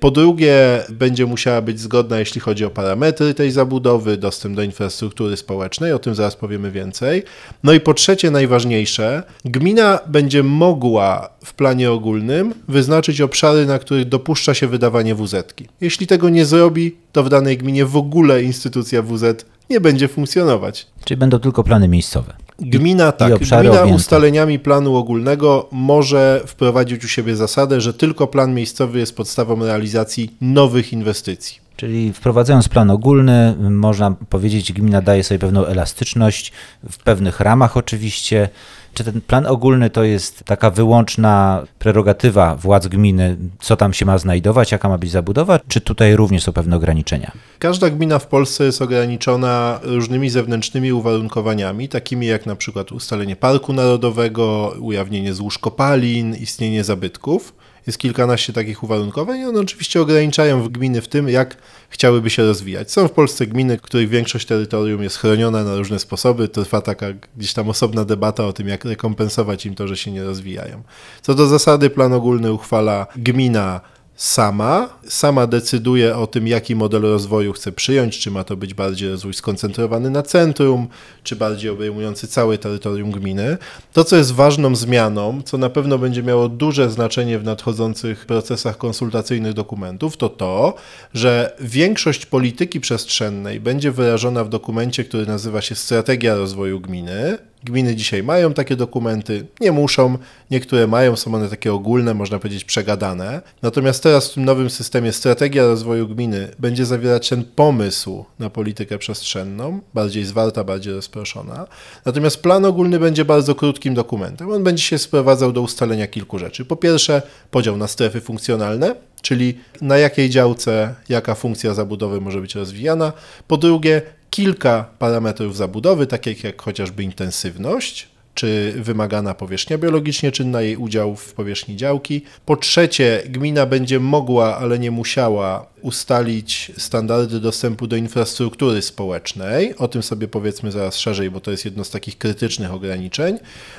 Po 0.00 0.10
drugie, 0.10 0.84
będzie 0.90 1.26
musiała 1.26 1.62
być 1.62 1.80
zgodna, 1.80 2.18
jeśli 2.18 2.40
chodzi 2.40 2.64
o 2.64 2.70
parametry 2.70 3.34
tej 3.34 3.50
zabudowy, 3.50 4.16
dostęp 4.16 4.56
do 4.56 4.62
infrastruktury 4.62 5.36
społecznej, 5.36 5.92
o 5.92 5.98
tym 5.98 6.14
zaraz 6.14 6.36
powiemy 6.36 6.70
więcej. 6.70 7.22
No 7.64 7.72
i 7.72 7.80
po 7.80 7.94
trzecie, 7.94 8.30
najważniejsze, 8.30 9.22
gmina 9.44 9.98
będzie 10.06 10.42
mogła 10.42 11.28
w 11.44 11.54
planie 11.54 11.90
ogólnym 11.90 12.54
wyznaczyć 12.68 13.20
obszary, 13.20 13.66
na 13.66 13.78
których 13.78 14.08
dopuszcza 14.08 14.54
się 14.54 14.66
wydawanie 14.66 15.14
WZ. 15.14 15.34
-ki. 15.34 15.64
Jeśli 15.80 16.06
tego 16.06 16.28
nie 16.28 16.44
zrobi, 16.44 16.96
to 17.12 17.24
w 17.24 17.28
danej 17.28 17.58
gminie 17.58 17.86
w 17.86 17.96
ogóle 17.96 18.42
instytucja 18.42 19.02
WZ 19.02 19.44
nie 19.70 19.80
będzie 19.80 20.08
funkcjonować. 20.08 20.86
Czyli 21.04 21.18
będą 21.18 21.38
tylko 21.38 21.64
plany 21.64 21.88
miejscowe. 21.88 22.34
Gmina, 22.60 23.12
tak. 23.12 23.38
Gmina 23.38 23.58
objęte. 23.58 23.94
ustaleniami 23.94 24.58
planu 24.58 24.96
ogólnego 24.96 25.68
może 25.72 26.40
wprowadzić 26.46 27.04
u 27.04 27.08
siebie 27.08 27.36
zasadę, 27.36 27.80
że 27.80 27.94
tylko 27.94 28.26
plan 28.26 28.54
miejscowy 28.54 28.98
jest 28.98 29.16
podstawą 29.16 29.64
realizacji 29.64 30.30
nowych 30.40 30.92
inwestycji. 30.92 31.60
Czyli 31.76 32.12
wprowadzając 32.12 32.68
plan 32.68 32.90
ogólny, 32.90 33.54
można 33.70 34.14
powiedzieć, 34.28 34.72
gmina 34.72 35.02
daje 35.02 35.24
sobie 35.24 35.38
pewną 35.38 35.66
elastyczność, 35.66 36.52
w 36.90 36.98
pewnych 36.98 37.40
ramach 37.40 37.76
oczywiście. 37.76 38.48
Czy 38.94 39.04
ten 39.04 39.20
plan 39.20 39.46
ogólny 39.46 39.90
to 39.90 40.04
jest 40.04 40.44
taka 40.44 40.70
wyłączna 40.70 41.62
prerogatywa 41.78 42.56
władz 42.56 42.86
gminy, 42.86 43.36
co 43.60 43.76
tam 43.76 43.92
się 43.92 44.06
ma 44.06 44.18
znajdować, 44.18 44.72
jaka 44.72 44.88
ma 44.88 44.98
być 44.98 45.10
zabudowa, 45.10 45.60
czy 45.68 45.80
tutaj 45.80 46.16
również 46.16 46.42
są 46.42 46.52
pewne 46.52 46.76
ograniczenia? 46.76 47.32
Każda 47.58 47.90
gmina 47.90 48.18
w 48.18 48.26
Polsce 48.26 48.64
jest 48.64 48.82
ograniczona 48.82 49.80
różnymi 49.82 50.30
zewnętrznymi 50.30 50.92
uwarunkowaniami, 50.92 51.88
takimi 51.88 52.26
jak 52.26 52.46
na 52.46 52.56
przykład 52.56 52.92
ustalenie 52.92 53.36
parku 53.36 53.72
narodowego, 53.72 54.74
ujawnienie 54.80 55.34
złóż 55.34 55.58
kopalin, 55.58 56.34
istnienie 56.34 56.84
zabytków. 56.84 57.59
Jest 57.90 57.98
kilkanaście 57.98 58.52
takich 58.52 58.82
uwarunkowań 58.82 59.40
i 59.40 59.44
one 59.44 59.60
oczywiście 59.60 60.00
ograniczają 60.00 60.68
gminy 60.68 61.00
w 61.00 61.08
tym, 61.08 61.28
jak 61.28 61.56
chciałyby 61.88 62.30
się 62.30 62.42
rozwijać. 62.42 62.92
Są 62.92 63.08
w 63.08 63.12
Polsce 63.12 63.46
gminy, 63.46 63.78
których 63.78 64.08
większość 64.08 64.46
terytorium 64.46 65.02
jest 65.02 65.16
chroniona 65.16 65.64
na 65.64 65.76
różne 65.76 65.98
sposoby. 65.98 66.48
Trwa 66.48 66.80
taka 66.80 67.06
gdzieś 67.36 67.52
tam 67.52 67.68
osobna 67.68 68.04
debata 68.04 68.46
o 68.46 68.52
tym, 68.52 68.68
jak 68.68 68.84
rekompensować 68.84 69.66
im 69.66 69.74
to, 69.74 69.88
że 69.88 69.96
się 69.96 70.10
nie 70.10 70.24
rozwijają. 70.24 70.82
Co 71.22 71.34
do 71.34 71.46
zasady, 71.46 71.90
plan 71.90 72.12
ogólny 72.12 72.52
uchwala 72.52 73.06
gmina 73.16 73.80
sama, 74.20 74.88
sama 75.08 75.46
decyduje 75.46 76.16
o 76.16 76.26
tym, 76.26 76.48
jaki 76.48 76.76
model 76.76 77.02
rozwoju 77.02 77.52
chce 77.52 77.72
przyjąć, 77.72 78.18
czy 78.18 78.30
ma 78.30 78.44
to 78.44 78.56
być 78.56 78.74
bardziej 78.74 79.10
rozwój 79.10 79.34
skoncentrowany 79.34 80.10
na 80.10 80.22
centrum, 80.22 80.88
czy 81.22 81.36
bardziej 81.36 81.70
obejmujący 81.70 82.28
całe 82.28 82.58
terytorium 82.58 83.10
gminy. 83.10 83.58
To, 83.92 84.04
co 84.04 84.16
jest 84.16 84.32
ważną 84.32 84.76
zmianą, 84.76 85.42
co 85.42 85.58
na 85.58 85.70
pewno 85.70 85.98
będzie 85.98 86.22
miało 86.22 86.48
duże 86.48 86.90
znaczenie 86.90 87.38
w 87.38 87.44
nadchodzących 87.44 88.26
procesach 88.26 88.78
konsultacyjnych 88.78 89.52
dokumentów, 89.52 90.16
to 90.16 90.28
to, 90.28 90.74
że 91.14 91.56
większość 91.60 92.26
polityki 92.26 92.80
przestrzennej 92.80 93.60
będzie 93.60 93.92
wyrażona 93.92 94.44
w 94.44 94.48
dokumencie, 94.48 95.04
który 95.04 95.26
nazywa 95.26 95.60
się 95.60 95.74
Strategia 95.74 96.36
Rozwoju 96.36 96.80
Gminy, 96.80 97.38
Gminy 97.64 97.96
dzisiaj 97.96 98.22
mają 98.22 98.54
takie 98.54 98.76
dokumenty, 98.76 99.46
nie 99.60 99.72
muszą, 99.72 100.18
niektóre 100.50 100.86
mają, 100.86 101.16
są 101.16 101.34
one 101.34 101.48
takie 101.48 101.72
ogólne, 101.72 102.14
można 102.14 102.38
powiedzieć 102.38 102.64
przegadane. 102.64 103.40
Natomiast 103.62 104.02
teraz 104.02 104.30
w 104.30 104.34
tym 104.34 104.44
nowym 104.44 104.70
systemie 104.70 105.12
strategia 105.12 105.66
rozwoju 105.66 106.08
gminy 106.08 106.48
będzie 106.58 106.86
zawierać 106.86 107.28
ten 107.28 107.44
pomysł 107.44 108.24
na 108.38 108.50
politykę 108.50 108.98
przestrzenną, 108.98 109.80
bardziej 109.94 110.24
zwarta, 110.24 110.64
bardziej 110.64 110.92
rozproszona. 110.92 111.66
Natomiast 112.04 112.42
plan 112.42 112.64
ogólny 112.64 112.98
będzie 112.98 113.24
bardzo 113.24 113.54
krótkim 113.54 113.94
dokumentem. 113.94 114.50
On 114.52 114.64
będzie 114.64 114.82
się 114.82 114.98
sprowadzał 114.98 115.52
do 115.52 115.62
ustalenia 115.62 116.06
kilku 116.06 116.38
rzeczy. 116.38 116.64
Po 116.64 116.76
pierwsze, 116.76 117.22
podział 117.50 117.76
na 117.76 117.88
strefy 117.88 118.20
funkcjonalne, 118.20 118.94
czyli 119.22 119.58
na 119.80 119.98
jakiej 119.98 120.30
działce 120.30 120.94
jaka 121.08 121.34
funkcja 121.34 121.74
zabudowy 121.74 122.20
może 122.20 122.40
być 122.40 122.54
rozwijana. 122.54 123.12
Po 123.48 123.56
drugie, 123.56 124.02
kilka 124.30 124.84
parametrów 124.98 125.56
zabudowy, 125.56 126.06
takich 126.06 126.44
jak 126.44 126.62
chociażby 126.62 127.02
intensywność, 127.02 128.08
czy 128.34 128.74
wymagana 128.76 129.34
powierzchnia 129.34 129.78
biologicznie 129.78 130.32
czynna, 130.32 130.62
jej 130.62 130.76
udział 130.76 131.16
w 131.16 131.34
powierzchni 131.34 131.76
działki. 131.76 132.22
Po 132.46 132.56
trzecie, 132.56 133.22
gmina 133.26 133.66
będzie 133.66 134.00
mogła, 134.00 134.56
ale 134.56 134.78
nie 134.78 134.90
musiała 134.90 135.66
ustalić 135.82 136.72
standardy 136.78 137.40
dostępu 137.40 137.86
do 137.86 137.96
infrastruktury 137.96 138.82
społecznej. 138.82 139.76
O 139.76 139.88
tym 139.88 140.02
sobie 140.02 140.28
powiedzmy 140.28 140.72
zaraz 140.72 140.96
szerzej, 140.96 141.30
bo 141.30 141.40
to 141.40 141.50
jest 141.50 141.64
jedno 141.64 141.84
z 141.84 141.90
takich 141.90 142.18
krytycznych 142.18 142.72
ograniczeń. 142.72 143.38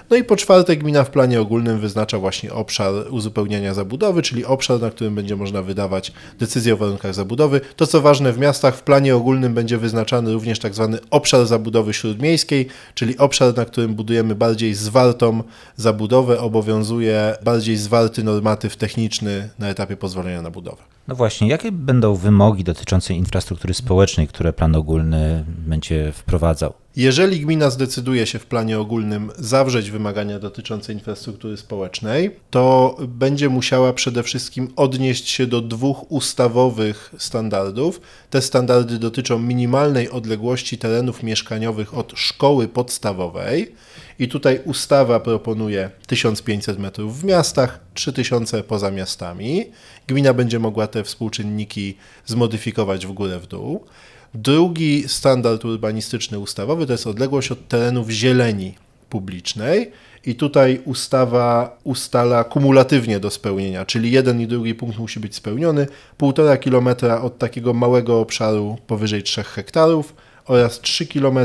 No 0.09 0.17
i 0.17 0.23
po 0.23 0.35
czwarte, 0.35 0.77
gmina 0.77 1.03
w 1.03 1.09
planie 1.09 1.41
ogólnym 1.41 1.79
wyznacza 1.79 2.19
właśnie 2.19 2.53
obszar 2.53 2.93
uzupełniania 3.09 3.73
zabudowy, 3.73 4.21
czyli 4.21 4.45
obszar, 4.45 4.81
na 4.81 4.89
którym 4.89 5.15
będzie 5.15 5.35
można 5.35 5.61
wydawać 5.61 6.11
decyzje 6.39 6.73
o 6.73 6.77
warunkach 6.77 7.13
zabudowy. 7.13 7.61
To 7.75 7.87
co 7.87 8.01
ważne 8.01 8.33
w 8.33 8.37
miastach, 8.37 8.75
w 8.75 8.83
planie 8.83 9.15
ogólnym 9.15 9.53
będzie 9.53 9.77
wyznaczany 9.77 10.33
również 10.33 10.59
tak 10.59 10.73
zwany 10.73 10.97
obszar 11.09 11.45
zabudowy 11.45 11.93
śródmiejskiej, 11.93 12.67
czyli 12.95 13.17
obszar, 13.17 13.57
na 13.57 13.65
którym 13.65 13.95
budujemy 13.95 14.35
bardziej 14.41 14.73
zwartą 14.73 15.43
zabudowę, 15.75 16.39
obowiązuje 16.39 17.35
bardziej 17.43 17.77
zwarty 17.77 18.23
normatyw 18.23 18.75
techniczny 18.75 19.49
na 19.59 19.69
etapie 19.69 19.97
pozwolenia 19.97 20.41
na 20.41 20.51
budowę. 20.51 20.83
No 21.11 21.15
właśnie, 21.15 21.47
jakie 21.47 21.71
będą 21.71 22.15
wymogi 22.15 22.63
dotyczące 22.63 23.13
infrastruktury 23.13 23.73
społecznej, 23.73 24.27
które 24.27 24.53
plan 24.53 24.75
ogólny 24.75 25.45
będzie 25.47 26.11
wprowadzał? 26.11 26.73
Jeżeli 26.95 27.39
gmina 27.39 27.69
zdecyduje 27.69 28.25
się 28.25 28.39
w 28.39 28.45
planie 28.45 28.79
ogólnym 28.79 29.31
zawrzeć 29.37 29.91
wymagania 29.91 30.39
dotyczące 30.39 30.93
infrastruktury 30.93 31.57
społecznej, 31.57 32.35
to 32.49 32.97
będzie 33.07 33.49
musiała 33.49 33.93
przede 33.93 34.23
wszystkim 34.23 34.67
odnieść 34.75 35.29
się 35.29 35.47
do 35.47 35.61
dwóch 35.61 36.11
ustawowych 36.11 37.13
standardów. 37.17 38.01
Te 38.29 38.41
standardy 38.41 38.99
dotyczą 38.99 39.39
minimalnej 39.39 40.09
odległości 40.09 40.77
terenów 40.77 41.23
mieszkaniowych 41.23 41.97
od 41.97 42.13
szkoły 42.15 42.67
podstawowej. 42.67 43.75
I 44.19 44.27
tutaj 44.27 44.59
ustawa 44.65 45.19
proponuje 45.19 45.89
1500 46.07 46.79
metrów 46.79 47.21
w 47.21 47.23
miastach, 47.23 47.79
3000 47.93 48.63
poza 48.63 48.91
miastami. 48.91 49.65
Gmina 50.07 50.33
będzie 50.33 50.59
mogła 50.59 50.87
te 50.87 51.03
współczynniki 51.03 51.97
zmodyfikować 52.25 53.07
w 53.07 53.11
górę, 53.11 53.39
w 53.39 53.47
dół. 53.47 53.85
Drugi 54.33 55.03
standard 55.07 55.65
urbanistyczny 55.65 56.39
ustawowy 56.39 56.85
to 56.85 56.91
jest 56.91 57.07
odległość 57.07 57.51
od 57.51 57.67
terenów 57.67 58.09
zieleni 58.09 58.75
publicznej. 59.09 59.91
I 60.25 60.35
tutaj 60.35 60.81
ustawa 60.85 61.77
ustala 61.83 62.43
kumulatywnie 62.43 63.19
do 63.19 63.29
spełnienia, 63.29 63.85
czyli 63.85 64.11
jeden 64.11 64.41
i 64.41 64.47
drugi 64.47 64.75
punkt 64.75 64.99
musi 64.99 65.19
być 65.19 65.35
spełniony. 65.35 65.87
Półtora 66.17 66.57
kilometra 66.57 67.21
od 67.21 67.37
takiego 67.37 67.73
małego 67.73 68.19
obszaru 68.19 68.77
powyżej 68.87 69.23
3 69.23 69.43
hektarów 69.43 70.13
oraz 70.45 70.79
3 70.79 71.05
km 71.05 71.39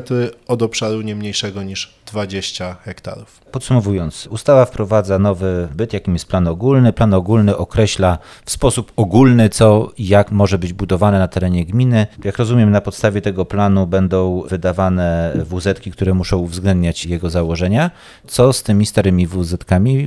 od 0.49 0.63
obszaru 0.63 1.01
nie 1.01 1.17
mniejszego 1.17 1.63
niż 1.63 1.95
20 2.07 2.77
hektarów. 2.85 3.41
Podsumowując, 3.53 4.27
ustawa 4.27 4.65
wprowadza 4.65 5.19
nowy 5.19 5.69
byt, 5.75 5.93
jakim 5.93 6.15
jest 6.15 6.27
plan 6.27 6.49
ogólny. 6.49 6.93
Plan 6.93 7.15
ogólny 7.15 7.57
określa 7.57 8.19
w 8.45 8.51
sposób 8.51 8.93
ogólny, 8.97 9.49
co 9.49 9.93
i 9.99 10.09
jak 10.09 10.31
może 10.31 10.59
być 10.59 10.73
budowane 10.73 11.19
na 11.19 11.29
terenie 11.29 11.67
gminy. 11.67 12.07
Jak 12.25 12.39
rozumiem, 12.39 12.71
na 12.71 12.81
podstawie 12.81 13.21
tego 13.21 13.45
planu 13.45 13.87
będą 13.87 14.43
wydawane 14.49 15.33
wz 15.35 15.67
które 15.93 16.15
muszą 16.15 16.39
uwzględniać 16.39 17.07
jego 17.07 17.31
założenia. 17.31 17.91
Co 18.27 18.53
z 18.53 18.63
tymi 18.63 18.87
starymi 18.87 19.27
wz 19.27 19.55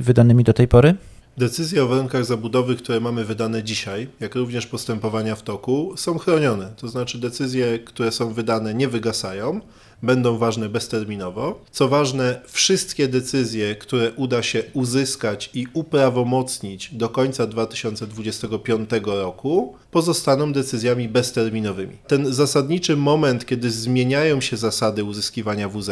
wydanymi 0.00 0.44
do 0.44 0.52
tej 0.52 0.68
pory? 0.68 0.94
Decyzje 1.40 1.84
o 1.84 1.88
warunkach 1.88 2.24
zabudowy, 2.24 2.76
które 2.76 3.00
mamy 3.00 3.24
wydane 3.24 3.62
dzisiaj, 3.62 4.08
jak 4.20 4.34
również 4.34 4.66
postępowania 4.66 5.36
w 5.36 5.42
toku, 5.42 5.92
są 5.96 6.18
chronione. 6.18 6.72
To 6.76 6.88
znaczy 6.88 7.18
decyzje, 7.18 7.78
które 7.78 8.12
są 8.12 8.32
wydane, 8.32 8.74
nie 8.74 8.88
wygasają, 8.88 9.60
będą 10.02 10.38
ważne 10.38 10.68
bezterminowo. 10.68 11.64
Co 11.70 11.88
ważne, 11.88 12.40
wszystkie 12.46 13.08
decyzje, 13.08 13.74
które 13.76 14.12
uda 14.12 14.42
się 14.42 14.62
uzyskać 14.72 15.50
i 15.54 15.66
uprawomocnić 15.72 16.94
do 16.94 17.08
końca 17.08 17.46
2025 17.46 18.90
roku, 19.04 19.76
pozostaną 19.90 20.52
decyzjami 20.52 21.08
bezterminowymi. 21.08 21.96
Ten 22.06 22.34
zasadniczy 22.34 22.96
moment, 22.96 23.46
kiedy 23.46 23.70
zmieniają 23.70 24.40
się 24.40 24.56
zasady 24.56 25.04
uzyskiwania 25.04 25.68
wz 25.68 25.90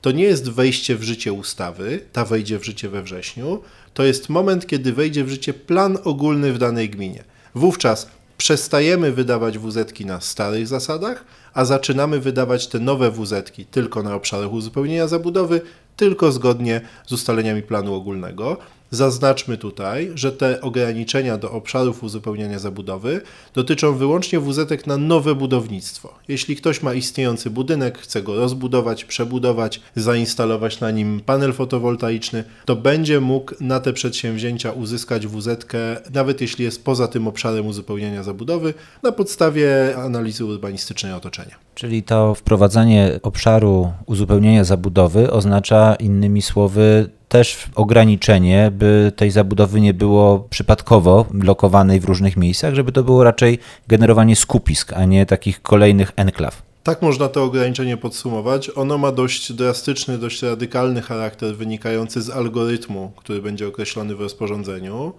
to 0.00 0.12
nie 0.12 0.24
jest 0.24 0.50
wejście 0.50 0.96
w 0.96 1.02
życie 1.02 1.32
ustawy, 1.32 2.00
ta 2.12 2.24
wejdzie 2.24 2.58
w 2.58 2.64
życie 2.64 2.88
we 2.88 3.02
wrześniu, 3.02 3.62
to 3.94 4.04
jest 4.04 4.28
moment, 4.28 4.66
kiedy 4.66 4.92
wejdzie 4.92 5.24
w 5.24 5.28
życie 5.28 5.54
plan 5.54 5.98
ogólny 6.04 6.52
w 6.52 6.58
danej 6.58 6.90
gminie. 6.90 7.24
Wówczas 7.54 8.06
przestajemy 8.40 9.12
wydawać 9.12 9.58
wz 9.58 10.00
na 10.00 10.20
starych 10.20 10.66
zasadach, 10.66 11.24
a 11.54 11.64
zaczynamy 11.64 12.20
wydawać 12.20 12.66
te 12.66 12.78
nowe 12.78 13.10
wz 13.10 13.32
tylko 13.70 14.02
na 14.02 14.14
obszarach 14.14 14.52
uzupełnienia 14.52 15.08
zabudowy, 15.08 15.60
tylko 15.96 16.32
zgodnie 16.32 16.80
z 17.06 17.12
ustaleniami 17.12 17.62
planu 17.62 17.94
ogólnego. 17.94 18.56
Zaznaczmy 18.90 19.56
tutaj, 19.56 20.10
że 20.14 20.32
te 20.32 20.60
ograniczenia 20.60 21.38
do 21.38 21.50
obszarów 21.50 22.02
uzupełniania 22.02 22.58
zabudowy 22.58 23.20
dotyczą 23.54 23.94
wyłącznie 23.94 24.40
wz 24.40 24.86
na 24.86 24.96
nowe 24.96 25.34
budownictwo. 25.34 26.14
Jeśli 26.28 26.56
ktoś 26.56 26.82
ma 26.82 26.94
istniejący 26.94 27.50
budynek, 27.50 27.98
chce 27.98 28.22
go 28.22 28.36
rozbudować, 28.36 29.04
przebudować, 29.04 29.80
zainstalować 29.96 30.80
na 30.80 30.90
nim 30.90 31.20
panel 31.26 31.52
fotowoltaiczny, 31.52 32.44
to 32.64 32.76
będzie 32.76 33.20
mógł 33.20 33.54
na 33.60 33.80
te 33.80 33.92
przedsięwzięcia 33.92 34.72
uzyskać 34.72 35.26
wz 35.26 35.66
nawet 36.14 36.40
jeśli 36.40 36.64
jest 36.64 36.84
poza 36.84 37.08
tym 37.08 37.28
obszarem 37.28 37.66
uzupełniania 37.66 38.22
zabudowy, 38.22 38.74
na 39.02 39.12
podstawie 39.12 39.96
analizy 39.96 40.44
urbanistycznej 40.44 41.12
otoczenia. 41.12 41.54
Czyli 41.74 42.02
to 42.02 42.34
wprowadzanie 42.34 43.20
obszaru 43.22 43.92
uzupełnienia 44.06 44.64
zabudowy 44.64 45.30
oznacza 45.30 45.94
innymi 45.94 46.42
słowy 46.42 47.10
też 47.30 47.66
ograniczenie, 47.74 48.70
by 48.74 49.12
tej 49.16 49.30
zabudowy 49.30 49.80
nie 49.80 49.94
było 49.94 50.46
przypadkowo 50.50 51.26
lokowanej 51.32 52.00
w 52.00 52.04
różnych 52.04 52.36
miejscach, 52.36 52.74
żeby 52.74 52.92
to 52.92 53.02
było 53.02 53.24
raczej 53.24 53.58
generowanie 53.88 54.36
skupisk, 54.36 54.92
a 54.92 55.04
nie 55.04 55.26
takich 55.26 55.62
kolejnych 55.62 56.12
enklaw. 56.16 56.62
Tak 56.82 57.02
można 57.02 57.28
to 57.28 57.44
ograniczenie 57.44 57.96
podsumować. 57.96 58.70
Ono 58.76 58.98
ma 58.98 59.12
dość 59.12 59.52
drastyczny, 59.52 60.18
dość 60.18 60.42
radykalny 60.42 61.02
charakter 61.02 61.56
wynikający 61.56 62.22
z 62.22 62.30
algorytmu, 62.30 63.12
który 63.16 63.42
będzie 63.42 63.68
określony 63.68 64.14
w 64.14 64.20
rozporządzeniu. 64.20 65.12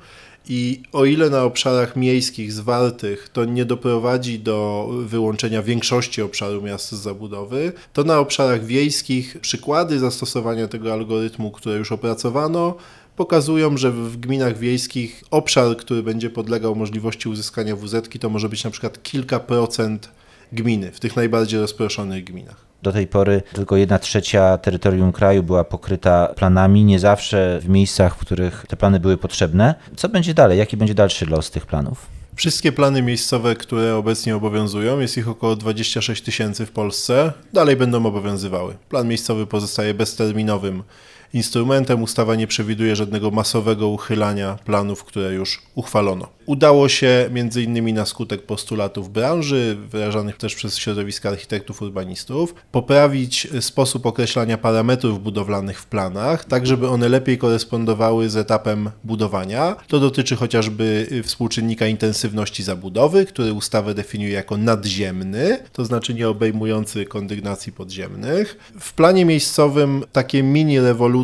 I 0.50 0.84
o 0.92 1.06
ile 1.06 1.30
na 1.30 1.44
obszarach 1.44 1.96
miejskich 1.96 2.54
zwartych 2.54 3.30
to 3.34 3.46
nie 3.46 3.66
doprowadzi 3.66 4.40
do 4.40 4.90
wyłączenia 5.06 5.62
większości 5.64 6.22
obszaru 6.22 6.62
miast 6.62 6.92
z 6.92 6.96
zabudowy, 6.96 7.74
to 7.94 8.04
na 8.04 8.20
obszarach 8.20 8.66
wiejskich 8.66 9.38
przykłady 9.42 10.00
zastosowania 10.00 10.68
tego 10.68 10.94
algorytmu, 10.94 11.52
które 11.52 11.78
już 11.78 11.92
opracowano, 11.92 12.76
pokazują, 13.16 13.78
że 13.78 13.92
w 13.92 14.18
gminach 14.18 14.58
wiejskich 14.58 15.24
obszar, 15.32 15.78
który 15.78 16.04
będzie 16.04 16.30
podlegał 16.30 16.76
możliwości 16.76 17.30
uzyskania 17.30 17.76
WZ, 17.76 18.10
to 18.20 18.30
może 18.30 18.50
być 18.50 18.64
na 18.64 18.72
przykład 18.72 19.04
kilka 19.04 19.40
procent 19.40 20.10
gminy, 20.52 20.92
w 20.92 21.00
tych 21.00 21.16
najbardziej 21.16 21.60
rozproszonych 21.60 22.24
gminach. 22.24 22.72
Do 22.84 22.92
tej 22.92 23.08
pory 23.08 23.42
tylko 23.54 23.78
jedna 23.78 24.00
trzecia 24.00 24.58
terytorium 24.58 25.12
kraju 25.12 25.44
była 25.44 25.64
pokryta 25.64 26.34
planami, 26.36 26.86
nie 26.86 27.00
zawsze 27.00 27.60
w 27.62 27.70
miejscach, 27.70 28.16
w 28.16 28.20
których 28.20 28.66
te 28.68 28.78
plany 28.78 29.00
były 29.00 29.18
potrzebne. 29.18 29.76
Co 29.96 30.10
będzie 30.10 30.34
dalej? 30.34 30.60
Jaki 30.60 30.78
będzie 30.78 30.94
dalszy 30.94 31.26
los 31.26 31.52
tych 31.52 31.66
planów? 31.66 32.08
Wszystkie 32.36 32.72
plany 32.72 33.02
miejscowe, 33.02 33.56
które 33.56 33.96
obecnie 33.96 34.36
obowiązują, 34.36 35.00
jest 35.00 35.18
ich 35.18 35.30
około 35.30 35.56
26 35.56 36.22
tysięcy 36.22 36.66
w 36.66 36.72
Polsce, 36.72 37.34
dalej 37.54 37.76
będą 37.76 38.06
obowiązywały. 38.06 38.76
Plan 38.90 39.08
miejscowy 39.08 39.48
pozostaje 39.48 39.94
bezterminowym 39.94 40.84
instrumentem. 41.34 42.04
Ustawa 42.04 42.36
nie 42.36 42.48
przewiduje 42.48 42.96
żadnego 42.96 43.32
masowego 43.32 43.88
uchylania 43.88 44.58
planów, 44.66 45.04
które 45.04 45.34
już 45.34 45.62
uchwalono. 45.76 46.28
Udało 46.46 46.90
się 46.90 47.30
innymi 47.64 47.94
na 47.94 48.06
skutek 48.06 48.46
postulatów 48.46 49.12
branży, 49.12 49.78
wyrażanych 49.90 50.38
też 50.38 50.56
przez 50.56 50.78
środowiska 50.78 51.30
architektów, 51.30 51.82
urbanistów, 51.82 52.56
poprawić 52.72 53.48
sposób 53.60 54.06
określania 54.06 54.58
parametrów 54.58 55.24
budowlanych 55.24 55.80
w 55.80 55.86
planach, 55.86 56.46
tak 56.46 56.68
żeby 56.68 56.88
one 56.88 57.10
lepiej 57.10 57.38
korespondowały 57.38 58.30
z 58.30 58.36
etapem 58.36 58.90
budowania. 59.04 59.76
To 59.88 60.00
dotyczy 60.00 60.36
chociażby 60.36 61.08
współczynnika 61.24 61.88
intensywności 61.88 62.64
zabudowy, 62.64 63.26
który 63.26 63.54
ustawę 63.54 63.94
definiuje 63.94 64.34
jako 64.34 64.58
nadziemny, 64.58 65.58
to 65.74 65.86
znaczy 65.86 66.14
nie 66.14 66.30
obejmujący 66.30 67.06
kondygnacji 67.06 67.72
podziemnych. 67.72 68.72
W 68.80 68.94
planie 68.94 69.26
miejscowym 69.26 70.04
takie 70.12 70.44
mini 70.44 70.80
rewolucje 70.80 71.21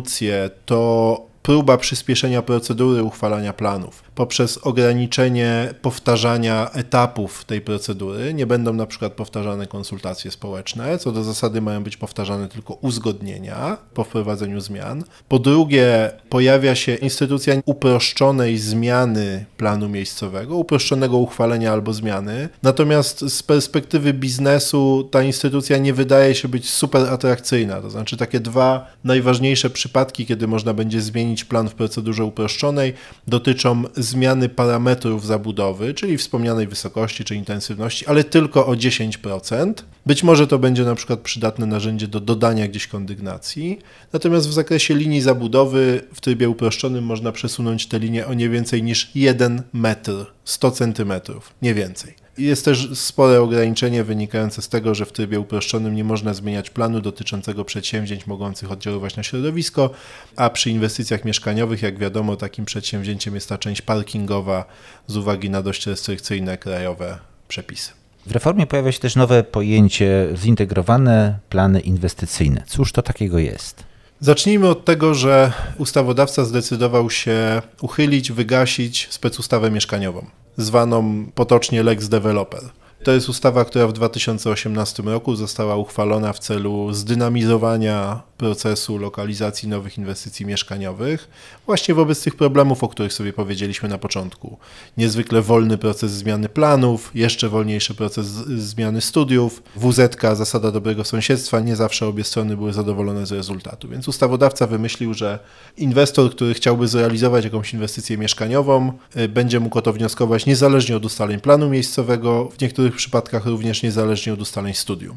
to 0.66 1.27
próba 1.48 1.78
przyspieszenia 1.78 2.42
procedury 2.42 3.02
uchwalania 3.02 3.52
planów 3.52 4.02
poprzez 4.18 4.58
ograniczenie 4.58 5.74
powtarzania 5.82 6.70
etapów 6.72 7.44
tej 7.44 7.60
procedury. 7.60 8.34
Nie 8.34 8.46
będą 8.46 8.72
na 8.72 8.86
przykład 8.86 9.12
powtarzane 9.12 9.66
konsultacje 9.66 10.30
społeczne, 10.30 10.98
co 10.98 11.12
do 11.12 11.24
zasady 11.24 11.60
mają 11.60 11.82
być 11.82 11.96
powtarzane 11.96 12.48
tylko 12.48 12.74
uzgodnienia 12.74 13.76
po 13.94 14.04
wprowadzeniu 14.04 14.60
zmian. 14.60 15.04
Po 15.28 15.38
drugie, 15.38 16.10
pojawia 16.28 16.74
się 16.74 16.94
instytucja 16.94 17.54
uproszczonej 17.64 18.58
zmiany 18.58 19.44
planu 19.56 19.88
miejscowego, 19.88 20.56
uproszczonego 20.56 21.16
uchwalenia 21.16 21.72
albo 21.72 21.92
zmiany. 21.92 22.48
Natomiast 22.62 23.20
z 23.20 23.42
perspektywy 23.42 24.12
biznesu 24.12 25.08
ta 25.10 25.22
instytucja 25.22 25.78
nie 25.78 25.94
wydaje 25.94 26.34
się 26.34 26.48
być 26.48 26.70
super 26.70 27.02
atrakcyjna. 27.02 27.80
To 27.80 27.90
znaczy 27.90 28.16
takie 28.16 28.40
dwa 28.40 28.86
najważniejsze 29.04 29.70
przypadki, 29.70 30.26
kiedy 30.26 30.48
można 30.48 30.74
będzie 30.74 31.00
zmienić 31.00 31.37
plan 31.44 31.68
w 31.68 31.74
procedurze 31.74 32.24
uproszczonej, 32.24 32.94
dotyczą 33.26 33.82
zmiany 33.96 34.48
parametrów 34.48 35.26
zabudowy, 35.26 35.94
czyli 35.94 36.18
wspomnianej 36.18 36.66
wysokości 36.66 37.24
czy 37.24 37.34
intensywności, 37.34 38.06
ale 38.06 38.24
tylko 38.24 38.66
o 38.66 38.72
10%. 38.72 39.72
Być 40.06 40.22
może 40.22 40.46
to 40.46 40.58
będzie 40.58 40.84
na 40.84 40.94
przykład 40.94 41.20
przydatne 41.20 41.66
narzędzie 41.66 42.08
do 42.08 42.20
dodania 42.20 42.68
gdzieś 42.68 42.86
kondygnacji. 42.86 43.78
Natomiast 44.12 44.48
w 44.48 44.52
zakresie 44.52 44.94
linii 44.94 45.20
zabudowy 45.20 46.02
w 46.14 46.20
trybie 46.20 46.48
uproszczonym 46.48 47.04
można 47.04 47.32
przesunąć 47.32 47.86
tę 47.86 47.98
linię 47.98 48.26
o 48.26 48.34
nie 48.34 48.48
więcej 48.48 48.82
niż 48.82 49.10
1 49.14 49.62
metr, 49.72 50.12
100 50.44 50.70
centymetrów, 50.70 51.54
nie 51.62 51.74
więcej. 51.74 52.27
Jest 52.38 52.64
też 52.64 52.88
spore 52.98 53.40
ograniczenie 53.40 54.04
wynikające 54.04 54.62
z 54.62 54.68
tego, 54.68 54.94
że 54.94 55.06
w 55.06 55.12
trybie 55.12 55.40
uproszczonym 55.40 55.94
nie 55.94 56.04
można 56.04 56.34
zmieniać 56.34 56.70
planu 56.70 57.00
dotyczącego 57.00 57.64
przedsięwzięć 57.64 58.26
mogących 58.26 58.72
oddziaływać 58.72 59.16
na 59.16 59.22
środowisko, 59.22 59.90
a 60.36 60.50
przy 60.50 60.70
inwestycjach 60.70 61.24
mieszkaniowych, 61.24 61.82
jak 61.82 61.98
wiadomo, 61.98 62.36
takim 62.36 62.64
przedsięwzięciem 62.64 63.34
jest 63.34 63.48
ta 63.48 63.58
część 63.58 63.82
parkingowa 63.82 64.64
z 65.06 65.16
uwagi 65.16 65.50
na 65.50 65.62
dość 65.62 65.86
restrykcyjne 65.86 66.58
krajowe 66.58 67.18
przepisy. 67.48 67.90
W 68.26 68.32
reformie 68.32 68.66
pojawia 68.66 68.92
się 68.92 68.98
też 68.98 69.16
nowe 69.16 69.44
pojęcie 69.44 70.28
zintegrowane 70.36 71.38
plany 71.48 71.80
inwestycyjne. 71.80 72.62
Cóż 72.66 72.92
to 72.92 73.02
takiego 73.02 73.38
jest? 73.38 73.84
Zacznijmy 74.20 74.68
od 74.68 74.84
tego, 74.84 75.14
że 75.14 75.52
ustawodawca 75.78 76.44
zdecydował 76.44 77.10
się 77.10 77.62
uchylić, 77.80 78.32
wygasić 78.32 79.08
specustawę 79.10 79.70
mieszkaniową 79.70 80.26
zwaną 80.58 81.26
potocznie 81.34 81.82
Lex 81.82 82.08
Developer. 82.08 82.62
To 83.04 83.12
jest 83.12 83.28
ustawa, 83.28 83.64
która 83.64 83.86
w 83.86 83.92
2018 83.92 85.02
roku 85.02 85.36
została 85.36 85.76
uchwalona 85.76 86.32
w 86.32 86.38
celu 86.38 86.92
zdynamizowania 86.92 88.20
procesu 88.38 88.98
lokalizacji 88.98 89.68
nowych 89.68 89.98
inwestycji 89.98 90.46
mieszkaniowych, 90.46 91.28
właśnie 91.66 91.94
wobec 91.94 92.22
tych 92.22 92.36
problemów, 92.36 92.84
o 92.84 92.88
których 92.88 93.12
sobie 93.12 93.32
powiedzieliśmy 93.32 93.88
na 93.88 93.98
początku. 93.98 94.58
Niezwykle 94.96 95.42
wolny 95.42 95.78
proces 95.78 96.12
zmiany 96.12 96.48
planów, 96.48 97.10
jeszcze 97.14 97.48
wolniejszy 97.48 97.94
proces 97.94 98.26
zmiany 98.26 99.00
studiów, 99.00 99.62
WZK, 99.76 100.22
zasada 100.34 100.70
dobrego 100.70 101.04
sąsiedztwa, 101.04 101.60
nie 101.60 101.76
zawsze 101.76 102.06
obie 102.06 102.24
strony 102.24 102.56
były 102.56 102.72
zadowolone 102.72 103.26
z 103.26 103.32
rezultatu. 103.32 103.88
Więc 103.88 104.08
ustawodawca 104.08 104.66
wymyślił, 104.66 105.14
że 105.14 105.38
inwestor, 105.76 106.30
który 106.30 106.54
chciałby 106.54 106.88
zrealizować 106.88 107.44
jakąś 107.44 107.74
inwestycję 107.74 108.18
mieszkaniową, 108.18 108.92
y, 109.16 109.28
będzie 109.28 109.60
mógł 109.60 109.78
o 109.78 109.82
to 109.82 109.92
wnioskować 109.92 110.46
niezależnie 110.46 110.96
od 110.96 111.04
ustaleń 111.04 111.40
planu 111.40 111.68
miejscowego, 111.68 112.48
w 112.58 112.60
niektórych 112.60 112.87
przypadkach 112.96 113.46
również 113.46 113.82
niezależnie 113.82 114.32
od 114.32 114.40
ustaleń 114.40 114.74
studium. 114.74 115.16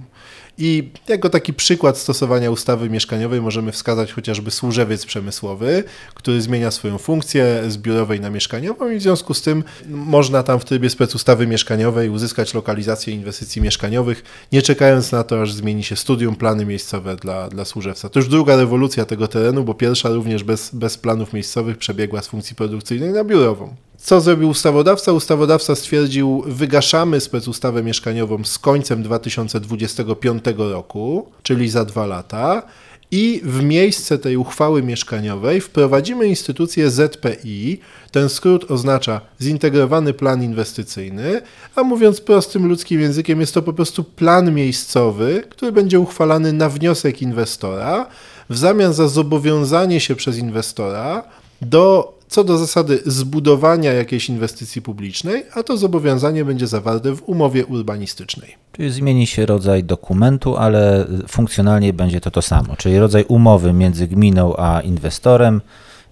I 0.57 0.89
jako 1.07 1.29
taki 1.29 1.53
przykład 1.53 1.97
stosowania 1.97 2.51
ustawy 2.51 2.89
mieszkaniowej 2.89 3.41
możemy 3.41 3.71
wskazać 3.71 4.13
chociażby 4.13 4.51
służewiec 4.51 5.05
przemysłowy, 5.05 5.83
który 6.13 6.41
zmienia 6.41 6.71
swoją 6.71 6.97
funkcję 6.97 7.63
z 7.67 7.77
biurowej 7.77 8.19
na 8.19 8.29
mieszkaniową 8.29 8.89
i 8.89 8.97
w 8.97 9.01
związku 9.01 9.33
z 9.33 9.41
tym 9.41 9.63
można 9.87 10.43
tam 10.43 10.59
w 10.59 10.65
trybie 10.65 10.89
specustawy 10.89 11.47
mieszkaniowej 11.47 12.09
uzyskać 12.09 12.53
lokalizację 12.53 13.13
inwestycji 13.13 13.61
mieszkaniowych, 13.61 14.23
nie 14.51 14.61
czekając 14.61 15.11
na 15.11 15.23
to, 15.23 15.41
aż 15.41 15.53
zmieni 15.53 15.83
się 15.83 15.95
studium, 15.95 16.35
plany 16.35 16.65
miejscowe 16.65 17.15
dla, 17.15 17.49
dla 17.49 17.65
służewca. 17.65 18.09
To 18.09 18.19
już 18.19 18.29
druga 18.29 18.55
rewolucja 18.55 19.05
tego 19.05 19.27
terenu, 19.27 19.63
bo 19.63 19.73
pierwsza 19.73 20.09
również 20.09 20.43
bez, 20.43 20.69
bez 20.73 20.97
planów 20.97 21.33
miejscowych 21.33 21.77
przebiegła 21.77 22.21
z 22.21 22.27
funkcji 22.27 22.55
produkcyjnej 22.55 23.09
na 23.09 23.23
biurową. 23.23 23.75
Co 24.03 24.21
zrobił 24.21 24.49
ustawodawca? 24.49 25.11
Ustawodawca 25.11 25.75
stwierdził, 25.75 26.43
wygaszamy 26.47 27.19
specustawę 27.19 27.83
mieszkaniową 27.83 28.43
z 28.43 28.59
końcem 28.59 29.03
2025 29.03 30.43
roku, 30.57 31.27
czyli 31.43 31.69
za 31.69 31.85
dwa 31.85 32.05
lata, 32.05 32.63
i 33.11 33.41
w 33.43 33.63
miejsce 33.63 34.17
tej 34.17 34.37
uchwały 34.37 34.83
mieszkaniowej 34.83 35.61
wprowadzimy 35.61 36.27
instytucję 36.27 36.89
ZPI. 36.89 37.79
Ten 38.11 38.29
skrót 38.29 38.71
oznacza 38.71 39.21
Zintegrowany 39.41 40.13
Plan 40.13 40.43
Inwestycyjny, 40.43 41.41
a 41.75 41.83
mówiąc 41.83 42.21
prostym 42.21 42.67
ludzkim 42.67 43.01
językiem, 43.01 43.41
jest 43.41 43.53
to 43.53 43.61
po 43.61 43.73
prostu 43.73 44.03
plan 44.03 44.53
miejscowy, 44.53 45.43
który 45.49 45.71
będzie 45.71 45.99
uchwalany 45.99 46.53
na 46.53 46.69
wniosek 46.69 47.21
inwestora 47.21 48.05
w 48.49 48.57
zamian 48.57 48.93
za 48.93 49.07
zobowiązanie 49.07 49.99
się 49.99 50.15
przez 50.15 50.37
inwestora 50.37 51.23
do 51.61 52.20
co 52.31 52.43
do 52.43 52.57
zasady 52.57 53.01
zbudowania 53.05 53.93
jakiejś 53.93 54.29
inwestycji 54.29 54.81
publicznej, 54.81 55.43
a 55.53 55.63
to 55.63 55.77
zobowiązanie 55.77 56.45
będzie 56.45 56.67
zawarte 56.67 57.15
w 57.15 57.29
umowie 57.29 57.65
urbanistycznej. 57.65 58.55
Czyli 58.71 58.91
zmieni 58.91 59.27
się 59.27 59.45
rodzaj 59.45 59.83
dokumentu, 59.83 60.57
ale 60.57 61.07
funkcjonalnie 61.27 61.93
będzie 61.93 62.21
to 62.21 62.31
to 62.31 62.41
samo, 62.41 62.75
czyli 62.75 62.99
rodzaj 62.99 63.25
umowy 63.27 63.73
między 63.73 64.07
gminą 64.07 64.57
a 64.57 64.81
inwestorem, 64.81 65.61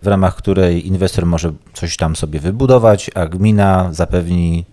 w 0.01 0.08
ramach 0.08 0.36
której 0.36 0.88
inwestor 0.88 1.25
może 1.25 1.53
coś 1.73 1.97
tam 1.97 2.15
sobie 2.15 2.39
wybudować, 2.39 3.12
a 3.15 3.25
gmina 3.25 3.89
zapewni 3.93 4.65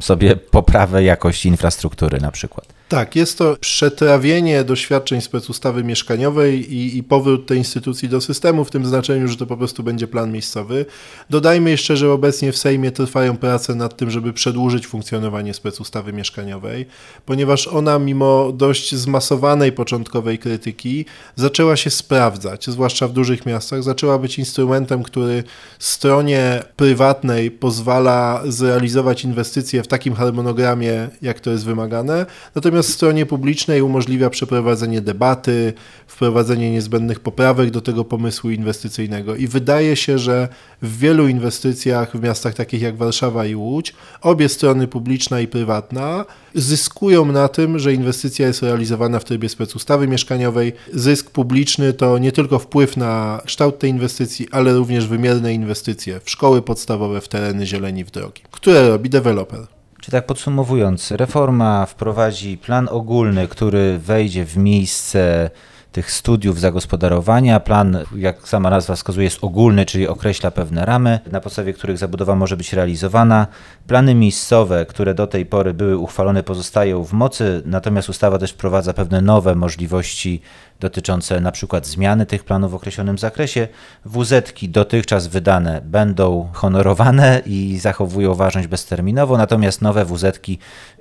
sobie 0.00 0.36
poprawę 0.36 1.02
jakości 1.02 1.48
infrastruktury 1.48 2.20
na 2.20 2.30
przykład. 2.30 2.79
Tak, 2.90 3.16
jest 3.16 3.38
to 3.38 3.56
przetrawienie 3.60 4.64
doświadczeń 4.64 5.20
specustawy 5.20 5.84
mieszkaniowej 5.84 6.74
i, 6.74 6.98
i, 6.98 7.02
powrót 7.02 7.46
tej 7.46 7.58
instytucji 7.58 8.08
do 8.08 8.20
systemu, 8.20 8.64
w 8.64 8.70
tym 8.70 8.86
znaczeniu, 8.86 9.28
że 9.28 9.36
to 9.36 9.46
po 9.46 9.56
prostu 9.56 9.82
będzie 9.82 10.06
plan 10.06 10.32
miejscowy. 10.32 10.86
Dodajmy 11.30 11.70
jeszcze, 11.70 11.96
że 11.96 12.12
obecnie 12.12 12.52
w 12.52 12.56
Sejmie 12.56 12.90
trwają 12.90 13.36
prace 13.36 13.74
nad 13.74 13.96
tym, 13.96 14.10
żeby 14.10 14.32
przedłużyć 14.32 14.86
funkcjonowanie 14.86 15.54
specustawy 15.54 16.12
mieszkaniowej, 16.12 16.86
ponieważ 17.26 17.68
ona, 17.68 17.98
mimo 17.98 18.52
dość 18.52 18.94
zmasowanej 18.94 19.72
początkowej 19.72 20.38
krytyki, 20.38 21.04
zaczęła 21.36 21.76
się 21.76 21.90
sprawdzać, 21.90 22.66
zwłaszcza 22.66 23.08
w 23.08 23.12
dużych 23.12 23.46
miastach, 23.46 23.82
zaczęła 23.82 24.18
być 24.18 24.38
instrumentem, 24.38 25.02
który 25.02 25.44
stronie 25.78 26.62
prywatnej 26.76 27.50
pozwala 27.50 28.42
zrealizować 28.46 29.24
inwestycje 29.24 29.82
w 29.82 29.88
takim 29.88 30.14
harmonogramie, 30.14 31.08
jak 31.22 31.40
to 31.40 31.50
jest 31.50 31.64
wymagane, 31.64 32.26
natomiast 32.54 32.79
natomiast 32.80 32.96
stronie 32.96 33.26
publicznej 33.26 33.82
umożliwia 33.82 34.30
przeprowadzenie 34.30 35.00
debaty, 35.00 35.72
wprowadzenie 36.06 36.70
niezbędnych 36.70 37.20
poprawek 37.20 37.70
do 37.70 37.80
tego 37.80 38.04
pomysłu 38.04 38.50
inwestycyjnego 38.50 39.36
i 39.36 39.46
wydaje 39.46 39.96
się, 39.96 40.18
że 40.18 40.48
w 40.82 40.98
wielu 40.98 41.28
inwestycjach 41.28 42.16
w 42.16 42.22
miastach 42.22 42.54
takich 42.54 42.82
jak 42.82 42.96
Warszawa 42.96 43.46
i 43.46 43.54
Łódź 43.54 43.94
obie 44.20 44.48
strony 44.48 44.88
publiczna 44.88 45.40
i 45.40 45.46
prywatna 45.46 46.24
zyskują 46.54 47.26
na 47.26 47.48
tym, 47.48 47.78
że 47.78 47.94
inwestycja 47.94 48.46
jest 48.46 48.62
realizowana 48.62 49.18
w 49.18 49.24
trybie 49.24 49.48
specustawy 49.48 50.08
mieszkaniowej. 50.08 50.72
Zysk 50.94 51.30
publiczny 51.30 51.92
to 51.92 52.18
nie 52.18 52.32
tylko 52.32 52.58
wpływ 52.58 52.96
na 52.96 53.42
kształt 53.46 53.78
tej 53.78 53.90
inwestycji, 53.90 54.48
ale 54.50 54.72
również 54.74 55.06
wymierne 55.06 55.54
inwestycje 55.54 56.20
w 56.24 56.30
szkoły 56.30 56.62
podstawowe, 56.62 57.20
w 57.20 57.28
tereny 57.28 57.66
zieleni, 57.66 58.04
w 58.04 58.10
drogi, 58.10 58.42
które 58.50 58.88
robi 58.88 59.10
deweloper. 59.10 59.79
Tak 60.10 60.26
podsumowując, 60.26 61.10
reforma 61.10 61.86
wprowadzi 61.86 62.58
plan 62.58 62.88
ogólny, 62.90 63.48
który 63.48 63.98
wejdzie 63.98 64.44
w 64.44 64.56
miejsce 64.56 65.50
tych 65.92 66.12
studiów 66.12 66.60
zagospodarowania. 66.60 67.60
Plan, 67.60 67.98
jak 68.16 68.48
sama 68.48 68.70
nazwa 68.70 68.94
wskazuje, 68.96 69.24
jest 69.24 69.44
ogólny, 69.44 69.86
czyli 69.86 70.08
określa 70.08 70.50
pewne 70.50 70.84
ramy, 70.84 71.20
na 71.32 71.40
podstawie 71.40 71.72
których 71.72 71.98
zabudowa 71.98 72.34
może 72.34 72.56
być 72.56 72.72
realizowana. 72.72 73.46
Plany 73.86 74.14
miejscowe, 74.14 74.86
które 74.86 75.14
do 75.14 75.26
tej 75.26 75.46
pory 75.46 75.74
były 75.74 75.98
uchwalone, 75.98 76.42
pozostają 76.42 77.04
w 77.04 77.12
mocy, 77.12 77.62
natomiast 77.64 78.08
ustawa 78.08 78.38
też 78.38 78.50
wprowadza 78.50 78.92
pewne 78.92 79.20
nowe 79.20 79.54
możliwości 79.54 80.40
dotyczące 80.80 81.40
na 81.40 81.52
przykład 81.52 81.86
zmiany 81.86 82.26
tych 82.26 82.44
planów 82.44 82.72
w 82.72 82.74
określonym 82.74 83.18
zakresie. 83.18 83.68
wz 84.04 84.52
dotychczas 84.68 85.26
wydane 85.26 85.80
będą 85.84 86.48
honorowane 86.52 87.42
i 87.46 87.78
zachowują 87.78 88.34
ważność 88.34 88.68
bezterminowo, 88.68 89.38
natomiast 89.38 89.82
nowe 89.82 90.04
wz 90.04 90.40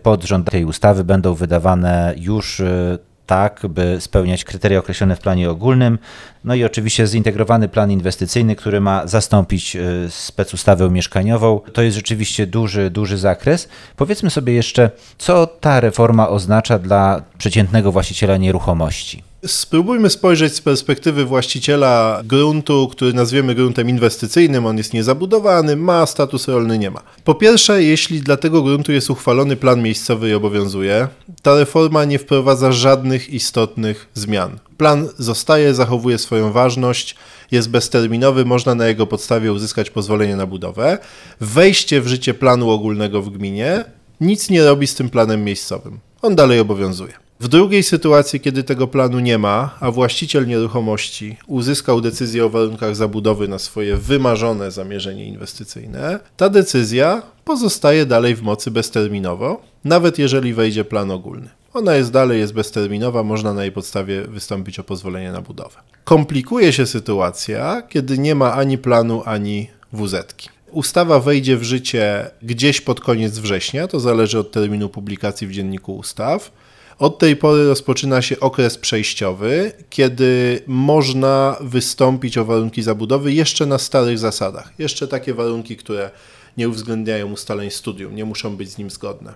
pod 0.03 0.23
rząd 0.23 0.51
tej 0.51 0.65
ustawy 0.65 1.03
będą 1.03 1.33
wydawane 1.33 2.13
już 2.17 2.59
y, 2.59 3.08
tak, 3.29 3.61
by 3.69 3.97
spełniać 3.99 4.43
kryteria 4.43 4.79
określone 4.79 5.15
w 5.15 5.19
planie 5.19 5.49
ogólnym. 5.49 5.99
No 6.43 6.55
i 6.55 6.63
oczywiście 6.63 7.07
zintegrowany 7.07 7.69
plan 7.69 7.91
inwestycyjny, 7.91 8.55
który 8.55 8.81
ma 8.81 9.07
zastąpić 9.07 9.75
e, 9.75 9.81
specustawę 10.09 10.89
mieszkaniową. 10.89 11.61
To 11.73 11.81
jest 11.81 11.97
rzeczywiście 11.97 12.47
duży, 12.47 12.89
duży 12.89 13.17
zakres. 13.17 13.69
Powiedzmy 13.95 14.29
sobie 14.29 14.53
jeszcze, 14.53 14.91
co 15.17 15.47
ta 15.47 15.79
reforma 15.79 16.29
oznacza 16.29 16.79
dla 16.79 17.21
przeciętnego 17.37 17.91
właściciela 17.91 18.37
nieruchomości. 18.37 19.28
Spróbujmy 19.47 20.09
spojrzeć 20.09 20.55
z 20.55 20.61
perspektywy 20.61 21.25
właściciela 21.25 22.21
gruntu, 22.25 22.87
który 22.91 23.13
nazwiemy 23.13 23.55
gruntem 23.55 23.89
inwestycyjnym. 23.89 24.65
On 24.65 24.77
jest 24.77 24.93
niezabudowany, 24.93 25.75
ma 25.75 26.05
status 26.05 26.47
rolny, 26.47 26.79
nie 26.79 26.91
ma. 26.91 27.01
Po 27.23 27.35
pierwsze, 27.35 27.83
jeśli 27.83 28.21
dla 28.21 28.37
tego 28.37 28.61
gruntu 28.61 28.91
jest 28.91 29.09
uchwalony 29.09 29.55
plan 29.55 29.81
miejscowy 29.81 30.29
i 30.29 30.33
obowiązuje, 30.33 31.07
ta 31.41 31.55
reforma 31.55 32.05
nie 32.05 32.19
wprowadza 32.19 32.71
żadnych 32.71 33.29
istotnych 33.29 34.07
zmian. 34.13 34.59
Plan 34.77 35.09
zostaje, 35.17 35.73
zachowuje 35.73 36.17
swoją 36.17 36.51
ważność, 36.51 37.15
jest 37.51 37.69
bezterminowy, 37.69 38.45
można 38.45 38.75
na 38.75 38.87
jego 38.87 39.07
podstawie 39.07 39.53
uzyskać 39.53 39.89
pozwolenie 39.89 40.35
na 40.35 40.45
budowę. 40.45 40.97
Wejście 41.41 42.01
w 42.01 42.07
życie 42.07 42.33
planu 42.33 42.69
ogólnego 42.69 43.21
w 43.21 43.29
gminie 43.29 43.85
nic 44.21 44.49
nie 44.49 44.63
robi 44.63 44.87
z 44.87 44.95
tym 44.95 45.09
planem 45.09 45.43
miejscowym. 45.43 45.99
On 46.21 46.35
dalej 46.35 46.59
obowiązuje. 46.59 47.28
W 47.39 47.47
drugiej 47.47 47.83
sytuacji, 47.83 48.39
kiedy 48.39 48.63
tego 48.63 48.87
planu 48.87 49.19
nie 49.19 49.37
ma, 49.37 49.77
a 49.79 49.91
właściciel 49.91 50.47
nieruchomości 50.47 51.37
uzyskał 51.47 52.01
decyzję 52.01 52.45
o 52.45 52.49
warunkach 52.49 52.95
zabudowy 52.95 53.47
na 53.47 53.59
swoje 53.59 53.97
wymarzone 53.97 54.71
zamierzenie 54.71 55.25
inwestycyjne, 55.25 56.19
ta 56.37 56.49
decyzja 56.49 57.21
pozostaje 57.45 58.05
dalej 58.05 58.35
w 58.35 58.41
mocy 58.41 58.71
bezterminowo, 58.71 59.61
nawet 59.83 60.19
jeżeli 60.19 60.53
wejdzie 60.53 60.85
plan 60.85 61.11
ogólny. 61.11 61.49
Ona 61.73 61.95
jest 61.95 62.11
dalej, 62.11 62.39
jest 62.39 62.53
bezterminowa, 62.53 63.23
można 63.23 63.53
na 63.53 63.63
jej 63.63 63.71
podstawie 63.71 64.21
wystąpić 64.21 64.79
o 64.79 64.83
pozwolenie 64.83 65.31
na 65.31 65.41
budowę. 65.41 65.79
Komplikuje 66.03 66.73
się 66.73 66.85
sytuacja, 66.85 67.81
kiedy 67.81 68.17
nie 68.17 68.35
ma 68.35 68.53
ani 68.53 68.77
planu, 68.77 69.23
ani 69.25 69.67
WZ. 69.93 70.13
-ki. 70.13 70.49
Ustawa 70.71 71.19
wejdzie 71.19 71.57
w 71.57 71.63
życie 71.63 72.31
gdzieś 72.41 72.81
pod 72.81 73.01
koniec 73.01 73.39
września, 73.39 73.87
to 73.87 73.99
zależy 73.99 74.39
od 74.39 74.51
terminu 74.51 74.89
publikacji 74.89 75.47
w 75.47 75.51
Dzienniku 75.51 75.95
Ustaw. 75.95 76.51
Od 76.99 77.17
tej 77.19 77.35
pory 77.35 77.67
rozpoczyna 77.67 78.21
się 78.21 78.39
okres 78.39 78.77
przejściowy, 78.77 79.71
kiedy 79.89 80.61
można 80.67 81.57
wystąpić 81.61 82.37
o 82.37 82.45
warunki 82.45 82.83
zabudowy 82.83 83.33
jeszcze 83.33 83.65
na 83.65 83.77
starych 83.77 84.19
zasadach. 84.19 84.73
Jeszcze 84.79 85.07
takie 85.07 85.33
warunki, 85.33 85.77
które 85.77 86.11
nie 86.57 86.69
uwzględniają 86.69 87.31
ustaleń 87.31 87.69
studium, 87.71 88.15
nie 88.15 88.25
muszą 88.25 88.57
być 88.57 88.69
z 88.69 88.77
nim 88.77 88.89
zgodne. 88.89 89.33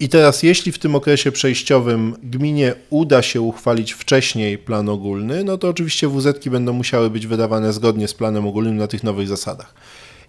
I 0.00 0.08
teraz, 0.08 0.42
jeśli 0.42 0.72
w 0.72 0.78
tym 0.78 0.94
okresie 0.94 1.32
przejściowym 1.32 2.16
gminie 2.22 2.74
uda 2.90 3.22
się 3.22 3.40
uchwalić 3.40 3.92
wcześniej 3.92 4.58
plan 4.58 4.88
ogólny, 4.88 5.44
no 5.44 5.58
to 5.58 5.68
oczywiście 5.68 6.08
wz 6.08 6.48
będą 6.48 6.72
musiały 6.72 7.10
być 7.10 7.26
wydawane 7.26 7.72
zgodnie 7.72 8.08
z 8.08 8.14
planem 8.14 8.46
ogólnym 8.46 8.76
na 8.76 8.86
tych 8.86 9.02
nowych 9.02 9.28
zasadach. 9.28 9.74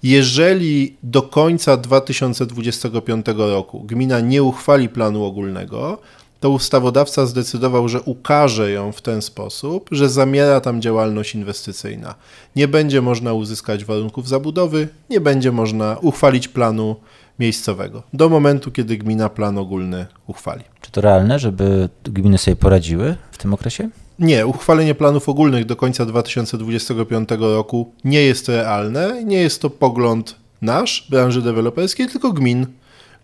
Jeżeli 0.03 0.97
do 1.03 1.21
końca 1.21 1.77
2025 1.77 3.25
roku 3.37 3.83
gmina 3.83 4.19
nie 4.19 4.43
uchwali 4.43 4.89
planu 4.89 5.23
ogólnego, 5.23 6.01
to 6.45 6.49
ustawodawca 6.49 7.25
zdecydował, 7.25 7.89
że 7.89 8.01
ukaże 8.01 8.71
ją 8.71 8.91
w 8.91 9.01
ten 9.01 9.21
sposób, 9.21 9.89
że 9.91 10.09
zamiera 10.09 10.61
tam 10.61 10.81
działalność 10.81 11.35
inwestycyjna. 11.35 12.15
Nie 12.55 12.67
będzie 12.67 13.01
można 13.01 13.33
uzyskać 13.33 13.85
warunków 13.85 14.27
zabudowy, 14.27 14.87
nie 15.09 15.21
będzie 15.21 15.51
można 15.51 15.97
uchwalić 16.01 16.47
planu 16.47 16.95
miejscowego 17.39 18.03
do 18.13 18.29
momentu, 18.29 18.71
kiedy 18.71 18.97
gmina 18.97 19.29
plan 19.29 19.57
ogólny 19.57 20.05
uchwali. 20.27 20.63
Czy 20.81 20.91
to 20.91 21.01
realne, 21.01 21.39
żeby 21.39 21.89
gminy 22.03 22.37
sobie 22.37 22.55
poradziły 22.55 23.15
w 23.31 23.37
tym 23.37 23.53
okresie? 23.53 23.89
Nie, 24.19 24.47
uchwalenie 24.47 24.95
planów 24.95 25.29
ogólnych 25.29 25.65
do 25.65 25.75
końca 25.75 26.05
2025 26.05 27.29
roku 27.39 27.91
nie 28.03 28.21
jest 28.21 28.49
realne. 28.49 29.23
Nie 29.23 29.37
jest 29.37 29.61
to 29.61 29.69
pogląd 29.69 30.35
nasz, 30.61 31.07
branży 31.09 31.41
deweloperskiej, 31.41 32.07
tylko 32.07 32.33
gmin 32.33 32.67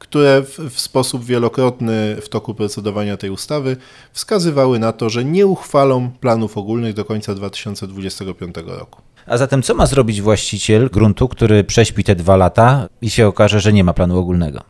które 0.01 0.41
w, 0.41 0.59
w, 0.69 0.79
sposób 0.79 1.25
wielokrotny 1.25 2.17
w 2.21 2.29
toku 2.29 2.53
procedowania 2.53 3.17
tej 3.17 3.29
ustawy 3.29 3.77
wskazywały 4.13 4.79
na 4.79 4.93
to, 4.93 5.09
że 5.09 5.25
nie 5.25 5.47
uchwalą 5.47 6.11
planów 6.19 6.57
ogólnych 6.57 6.93
do 6.93 7.05
końca 7.05 7.35
2025 7.35 8.55
roku. 8.65 9.01
A 9.27 9.37
zatem 9.37 9.61
co 9.61 9.73
ma 9.73 9.85
zrobić 9.85 10.21
właściciel 10.21 10.89
gruntu, 10.89 11.27
który 11.27 11.63
prześpi 11.63 12.03
te 12.03 12.15
dwa 12.15 12.35
lata 12.35 12.87
i 13.01 13.09
się 13.09 13.27
okaże, 13.27 13.59
że 13.59 13.73
nie 13.73 13.83
ma 13.83 13.93
planu 13.93 14.19
ogólnego? 14.19 14.61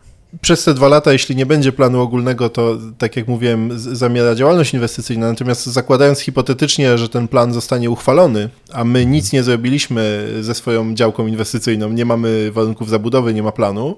Przez 0.41 0.63
te 0.63 0.73
dwa 0.73 0.87
lata, 0.87 1.13
jeśli 1.13 1.35
nie 1.35 1.45
będzie 1.45 1.71
planu 1.71 2.01
ogólnego, 2.01 2.49
to 2.49 2.77
tak 2.97 3.15
jak 3.15 3.27
mówiłem, 3.27 3.79
zamiera 3.79 4.35
działalność 4.35 4.73
inwestycyjna. 4.73 5.29
Natomiast 5.29 5.65
zakładając 5.65 6.19
hipotetycznie, 6.19 6.97
że 6.97 7.09
ten 7.09 7.27
plan 7.27 7.53
zostanie 7.53 7.89
uchwalony, 7.89 8.49
a 8.73 8.83
my 8.83 9.05
nic 9.05 9.33
nie 9.33 9.43
zrobiliśmy 9.43 10.33
ze 10.41 10.53
swoją 10.53 10.95
działką 10.95 11.27
inwestycyjną, 11.27 11.89
nie 11.89 12.05
mamy 12.05 12.51
warunków 12.51 12.89
zabudowy, 12.89 13.33
nie 13.33 13.43
ma 13.43 13.51
planu, 13.51 13.95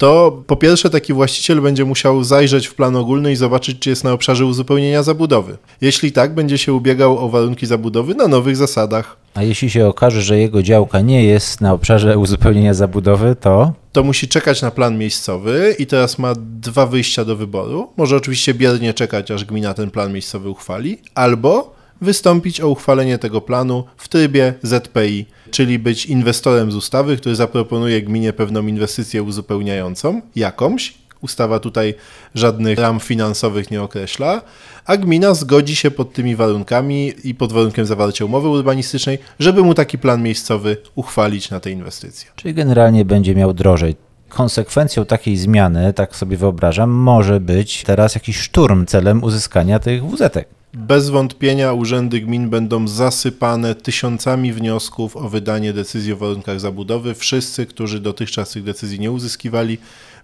to 0.00 0.42
po 0.46 0.56
pierwsze 0.56 0.90
taki 0.90 1.12
właściciel 1.12 1.60
będzie 1.60 1.84
musiał 1.84 2.24
zajrzeć 2.24 2.66
w 2.66 2.74
plan 2.74 2.96
ogólny 2.96 3.32
i 3.32 3.36
zobaczyć, 3.36 3.78
czy 3.78 3.90
jest 3.90 4.04
na 4.04 4.12
obszarze 4.12 4.46
uzupełnienia 4.46 5.02
zabudowy. 5.02 5.56
Jeśli 5.80 6.12
tak, 6.12 6.34
będzie 6.34 6.58
się 6.58 6.74
ubiegał 6.74 7.18
o 7.18 7.28
warunki 7.28 7.66
zabudowy 7.66 8.14
na 8.14 8.28
nowych 8.28 8.56
zasadach. 8.56 9.16
A 9.34 9.42
jeśli 9.42 9.70
się 9.70 9.86
okaże, 9.86 10.22
że 10.22 10.38
jego 10.38 10.62
działka 10.62 11.00
nie 11.00 11.24
jest 11.24 11.60
na 11.60 11.72
obszarze 11.72 12.18
uzupełnienia 12.18 12.74
zabudowy, 12.74 13.36
to? 13.40 13.72
To 13.92 14.02
musi 14.02 14.28
czekać 14.28 14.62
na 14.62 14.70
plan 14.70 14.98
miejscowy 14.98 15.76
i 15.78 15.86
teraz 15.86 16.18
ma 16.18 16.32
dwa 16.60 16.86
wyjścia 16.86 17.24
do 17.24 17.36
wyboru. 17.36 17.88
Może 17.96 18.16
oczywiście 18.16 18.54
biernie 18.54 18.94
czekać, 18.94 19.30
aż 19.30 19.44
gmina 19.44 19.74
ten 19.74 19.90
plan 19.90 20.12
miejscowy 20.12 20.50
uchwali, 20.50 20.98
albo 21.14 21.79
wystąpić 22.00 22.60
o 22.60 22.68
uchwalenie 22.68 23.18
tego 23.18 23.40
planu 23.40 23.84
w 23.96 24.08
trybie 24.08 24.54
ZPI, 24.62 25.26
czyli 25.50 25.78
być 25.78 26.06
inwestorem 26.06 26.72
z 26.72 26.74
ustawy, 26.74 27.16
który 27.16 27.36
zaproponuje 27.36 28.02
gminie 28.02 28.32
pewną 28.32 28.66
inwestycję 28.66 29.22
uzupełniającą, 29.22 30.20
jakąś. 30.36 30.94
Ustawa 31.20 31.58
tutaj 31.58 31.94
żadnych 32.34 32.78
ram 32.78 33.00
finansowych 33.00 33.70
nie 33.70 33.82
określa, 33.82 34.42
a 34.84 34.96
gmina 34.96 35.34
zgodzi 35.34 35.76
się 35.76 35.90
pod 35.90 36.12
tymi 36.12 36.36
warunkami 36.36 37.12
i 37.24 37.34
pod 37.34 37.52
warunkiem 37.52 37.86
zawarcia 37.86 38.24
umowy 38.24 38.48
urbanistycznej, 38.48 39.18
żeby 39.38 39.62
mu 39.62 39.74
taki 39.74 39.98
plan 39.98 40.22
miejscowy 40.22 40.76
uchwalić 40.94 41.50
na 41.50 41.60
tę 41.60 41.70
inwestycję. 41.70 42.30
Czyli 42.36 42.54
generalnie 42.54 43.04
będzie 43.04 43.34
miał 43.34 43.52
drożej 43.52 43.96
konsekwencją 44.28 45.04
takiej 45.04 45.36
zmiany, 45.36 45.92
tak 45.92 46.16
sobie 46.16 46.36
wyobrażam, 46.36 46.90
może 46.90 47.40
być 47.40 47.82
teraz 47.84 48.14
jakiś 48.14 48.38
szturm 48.38 48.86
celem 48.86 49.24
uzyskania 49.24 49.78
tych 49.78 50.04
wuzetek. 50.04 50.59
Bez 50.74 51.08
wątpienia 51.08 51.72
urzędy 51.72 52.20
gmin 52.20 52.50
będą 52.50 52.88
zasypane 52.88 53.74
tysiącami 53.74 54.52
wniosków 54.52 55.16
o 55.16 55.28
wydanie 55.28 55.72
decyzji 55.72 56.12
o 56.12 56.16
warunkach 56.16 56.60
zabudowy. 56.60 57.14
Wszyscy, 57.14 57.66
którzy 57.66 58.00
dotychczas 58.00 58.50
tych 58.50 58.64
decyzji 58.64 59.00
nie 59.00 59.12
uzyskiwali, 59.12 59.78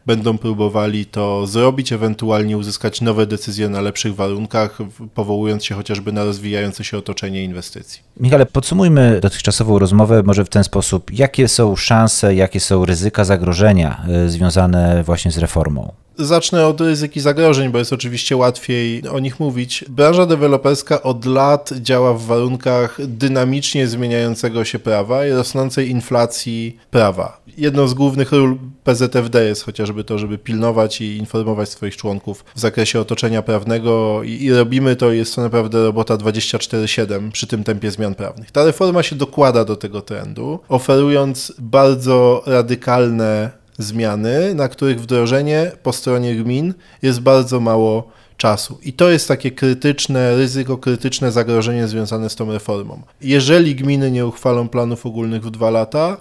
będą 0.07 0.39
próbowali 0.39 1.07
to 1.07 1.47
zrobić, 1.47 1.93
ewentualnie 1.93 2.59
uzyskać 2.59 3.01
nowe 3.01 3.27
decyzje 3.27 3.69
na 3.69 3.81
lepszych 3.81 4.15
warunkach, 4.15 4.79
powołując 5.15 5.65
się 5.65 5.75
chociażby 5.75 6.13
na 6.13 6.25
rozwijające 6.25 6.85
się 6.85 6.99
otoczenie 6.99 7.45
inwestycji. 7.45 8.03
Michale, 8.21 8.47
podsumujmy 8.47 9.21
dotychczasową 9.23 9.79
rozmowę 9.79 10.23
może 10.23 10.45
w 10.45 10.49
ten 10.49 10.65
sposób. 10.65 11.13
Jakie 11.13 11.49
są 11.49 11.77
szanse, 11.77 12.35
jakie 12.35 12.61
są 12.61 12.85
ryzyka 12.85 13.25
zagrożenia 13.25 14.07
y, 14.27 14.31
związane 14.31 15.03
właśnie 15.03 15.31
z 15.31 15.39
reformą? 15.39 15.93
Zacznę 16.19 16.67
od 16.67 16.81
ryzyk 16.81 17.17
i 17.17 17.21
zagrożeń, 17.21 17.69
bo 17.69 17.79
jest 17.79 17.93
oczywiście 17.93 18.37
łatwiej 18.37 19.09
o 19.09 19.19
nich 19.19 19.41
mówić. 19.41 19.85
Branża 19.89 20.27
deweloperska 20.27 21.03
od 21.03 21.25
lat 21.25 21.71
działa 21.81 22.15
w 22.15 22.23
warunkach 22.23 22.99
dynamicznie 23.07 23.89
zmieniającego 23.89 24.65
się 24.65 24.79
prawa 24.79 25.27
i 25.27 25.31
rosnącej 25.31 25.91
inflacji 25.91 26.77
prawa. 26.91 27.41
Jedną 27.59 27.89
z 27.89 27.95
głównych 27.95 28.33
ról 28.33 28.59
PZFD 28.85 29.45
jest 29.45 29.65
chociażby 29.65 30.05
to, 30.05 30.19
żeby 30.19 30.39
pilnować 30.39 31.01
i 31.01 31.17
informować 31.17 31.69
swoich 31.69 31.97
członków 31.97 32.45
w 32.55 32.61
zakresie 32.61 33.01
otoczenia 33.01 33.43
prawnego 33.43 34.23
i, 34.23 34.31
i 34.31 34.53
robimy 34.53 34.97
to, 34.97 35.13
jest 35.13 35.35
to 35.35 35.43
naprawdę 35.43 35.85
robota 35.85 36.17
24-7 36.17 37.31
przy 37.31 37.47
tym 37.47 37.65
tempie 37.65 37.91
zmian 37.91 38.15
prawnych. 38.15 38.51
Ta 38.51 38.65
reforma 38.65 39.03
się 39.03 39.17
dokłada 39.17 39.65
do 39.65 39.77
tego 39.77 40.01
trendu, 40.01 40.61
oferując 40.69 41.53
bardzo 41.59 42.43
radykalne 42.47 43.66
zmiany, 43.79 44.55
na 44.55 44.69
których 44.69 45.01
wdrożenie 45.01 45.73
po 45.83 45.93
stronie 45.93 46.35
gmin 46.37 46.75
jest 47.03 47.21
bardzo 47.21 47.61
mało 47.61 48.11
czasu. 48.37 48.79
I 48.83 48.93
to 48.93 49.11
jest 49.11 49.29
takie 49.29 49.51
krytyczne 49.51 50.37
ryzyko, 50.37 50.79
krytyczne 50.79 51.33
zagrożenie 51.33 51.89
związane 51.89 52.31
z 52.31 52.35
tą 52.35 52.53
reformą. 52.53 53.03
Jeżeli 53.21 53.75
gminy 53.75 54.11
nie 54.11 54.27
uchwalą 54.27 54.69
planów 54.69 55.07
ogólnych 55.07 55.43
w 55.43 55.51
dwa 55.51 55.71
lata, 55.71 56.17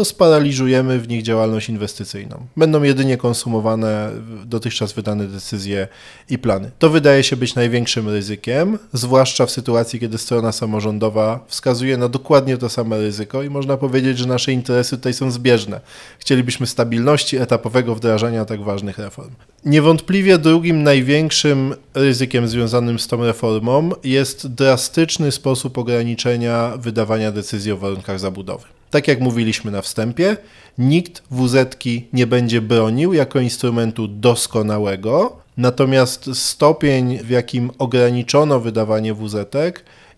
to 0.00 0.04
sparaliżujemy 0.04 0.98
w 0.98 1.08
nich 1.08 1.22
działalność 1.22 1.68
inwestycyjną. 1.68 2.46
Będą 2.56 2.82
jedynie 2.82 3.16
konsumowane 3.16 4.10
dotychczas 4.44 4.92
wydane 4.92 5.26
decyzje 5.26 5.88
i 6.30 6.38
plany. 6.38 6.70
To 6.78 6.90
wydaje 6.90 7.22
się 7.22 7.36
być 7.36 7.54
największym 7.54 8.08
ryzykiem, 8.08 8.78
zwłaszcza 8.92 9.46
w 9.46 9.50
sytuacji, 9.50 10.00
kiedy 10.00 10.18
strona 10.18 10.52
samorządowa 10.52 11.44
wskazuje 11.48 11.96
na 11.96 12.08
dokładnie 12.08 12.56
to 12.56 12.68
samo 12.68 12.96
ryzyko 12.96 13.42
i 13.42 13.50
można 13.50 13.76
powiedzieć, 13.76 14.18
że 14.18 14.26
nasze 14.26 14.52
interesy 14.52 14.96
tutaj 14.96 15.14
są 15.14 15.30
zbieżne. 15.30 15.80
Chcielibyśmy 16.18 16.66
stabilności 16.66 17.36
etapowego 17.36 17.94
wdrażania 17.94 18.44
tak 18.44 18.62
ważnych 18.62 18.98
reform. 18.98 19.30
Niewątpliwie 19.64 20.38
drugim 20.38 20.82
największym 20.82 21.74
ryzykiem 21.94 22.48
związanym 22.48 22.98
z 22.98 23.08
tą 23.08 23.24
reformą 23.24 23.90
jest 24.04 24.46
drastyczny 24.46 25.32
sposób 25.32 25.78
ograniczenia 25.78 26.72
wydawania 26.76 27.32
decyzji 27.32 27.72
o 27.72 27.76
warunkach 27.76 28.20
zabudowy. 28.20 28.79
Tak 28.90 29.08
jak 29.08 29.20
mówiliśmy 29.20 29.70
na 29.70 29.82
wstępie, 29.82 30.36
nikt 30.78 31.22
wz 31.30 31.76
nie 32.12 32.26
będzie 32.26 32.60
bronił 32.60 33.12
jako 33.12 33.40
instrumentu 33.40 34.08
doskonałego, 34.08 35.36
natomiast 35.56 36.30
stopień, 36.34 37.18
w 37.18 37.30
jakim 37.30 37.70
ograniczono 37.78 38.60
wydawanie 38.60 39.14
wz 39.14 39.36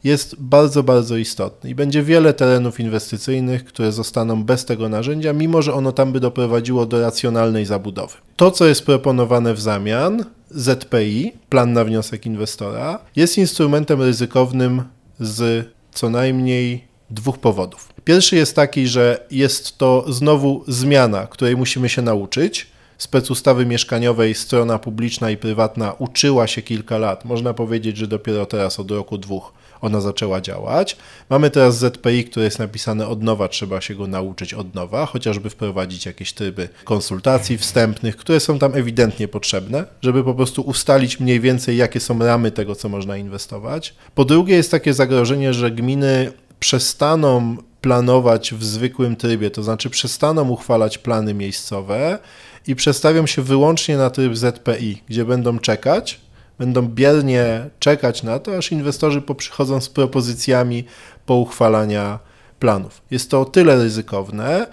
jest 0.05 0.37
bardzo, 0.39 0.83
bardzo 0.83 1.17
istotny 1.17 1.71
i 1.71 1.75
będzie 1.75 2.03
wiele 2.03 2.35
terenów 2.35 2.81
inwestycyjnych, 2.81 3.65
które 3.65 3.93
zostaną 3.93 4.45
bez 4.45 4.65
tego 4.65 4.89
narzędzia, 4.89 5.33
mimo 5.33 5.63
że 5.63 5.75
ono 5.75 5.93
tam 5.93 6.13
by 6.13 6.21
doprowadziło 6.21 6.87
do 6.87 7.01
racjonalnej 7.01 7.67
zabudowy. 7.67 8.17
To, 8.37 8.51
co 8.51 8.67
jest 8.67 8.87
proponowane 8.87 9.55
w 9.55 9.61
zamian, 9.61 10.25
ZPI, 10.51 11.33
plan 11.49 11.73
na 11.73 11.85
wniosek 11.85 12.27
inwestora, 12.27 12.99
jest 13.17 13.39
instrumentem 13.39 14.03
ryzykownym 14.03 14.83
z 15.21 15.69
co 15.93 16.11
najmniej 16.11 16.85
dwóch 17.11 17.39
powodów. 17.39 17.92
Pierwszy 18.05 18.37
jest 18.37 18.57
taki, 18.57 18.87
że 18.87 19.27
jest 19.31 19.79
to 19.79 20.05
znowu 20.09 20.65
zmiana, 20.69 21.27
której 21.27 21.57
musimy 21.57 21.89
się 21.89 22.03
nauczyć. 22.03 22.67
Specustawy 22.99 23.67
mieszkaniowej 23.67 24.35
strona 24.35 24.79
publiczna 24.79 25.31
i 25.31 25.37
prywatna 25.37 25.93
uczyła 25.93 26.47
się 26.47 26.63
kilka 26.63 26.99
lat. 26.99 27.25
Można 27.25 27.55
powiedzieć, 27.55 27.97
że 27.97 28.07
dopiero 28.07 28.47
teraz 28.47 28.81
od 28.81 28.91
roku 28.91 29.19
dwóch 29.19 29.53
ona 29.81 30.01
zaczęła 30.01 30.41
działać. 30.41 30.97
Mamy 31.31 31.51
teraz 31.51 31.79
ZPI, 31.79 32.25
które 32.25 32.45
jest 32.45 32.59
napisane 32.59 33.09
od 33.09 33.23
nowa, 33.23 33.49
trzeba 33.49 33.81
się 33.81 33.95
go 33.95 34.07
nauczyć 34.07 34.55
od 34.55 34.75
nowa, 34.75 35.07
chociażby 35.07 35.51
wprowadzić 35.51 36.07
jakieś 36.07 36.33
tryby 36.33 36.69
konsultacji 36.85 37.59
wstępnych, 37.59 38.17
które 38.17 38.41
są 38.41 38.59
tam 38.59 38.75
ewidentnie 38.75 39.29
potrzebne, 39.29 39.85
żeby 40.03 40.25
po 40.25 40.35
prostu 40.35 40.63
ustalić 40.63 41.21
mniej 41.21 41.41
więcej, 41.41 41.77
jakie 41.77 42.01
są 42.01 42.19
ramy 42.19 42.51
tego, 42.51 42.75
co 42.75 42.89
można 42.89 43.17
inwestować. 43.17 43.95
Po 44.15 44.25
drugie, 44.25 44.55
jest 44.55 44.71
takie 44.71 44.95
zagrożenie, 44.95 45.55
że 45.55 45.71
gminy 45.71 46.33
przestaną 46.61 47.57
planować 47.83 48.55
w 48.55 48.65
zwykłym 48.65 49.17
trybie, 49.17 49.51
to 49.51 49.63
znaczy 49.63 49.91
przestaną 49.91 50.49
uchwalać 50.49 50.99
plany 50.99 51.35
miejscowe 51.35 52.19
i 52.67 52.77
przestawią 52.77 53.27
się 53.27 53.43
wyłącznie 53.43 53.97
na 53.97 54.11
tryb 54.11 54.37
ZPI, 54.37 55.03
gdzie 55.09 55.25
będą 55.25 55.59
czekać, 55.59 56.21
będą 56.59 56.83
biernie 56.83 57.71
czekać 57.79 58.23
na 58.23 58.39
to, 58.39 58.57
aż 58.57 58.73
inwestorzy 58.73 59.21
poprzychodzą 59.21 59.81
z 59.81 59.89
propozycjami 59.89 60.85
po 61.27 61.35
uchwalania 61.35 62.19
planów. 62.59 63.03
Jest 63.11 63.31
to 63.31 63.41
o 63.41 63.45
tyle 63.45 63.77
ryzykowne, 63.77 64.67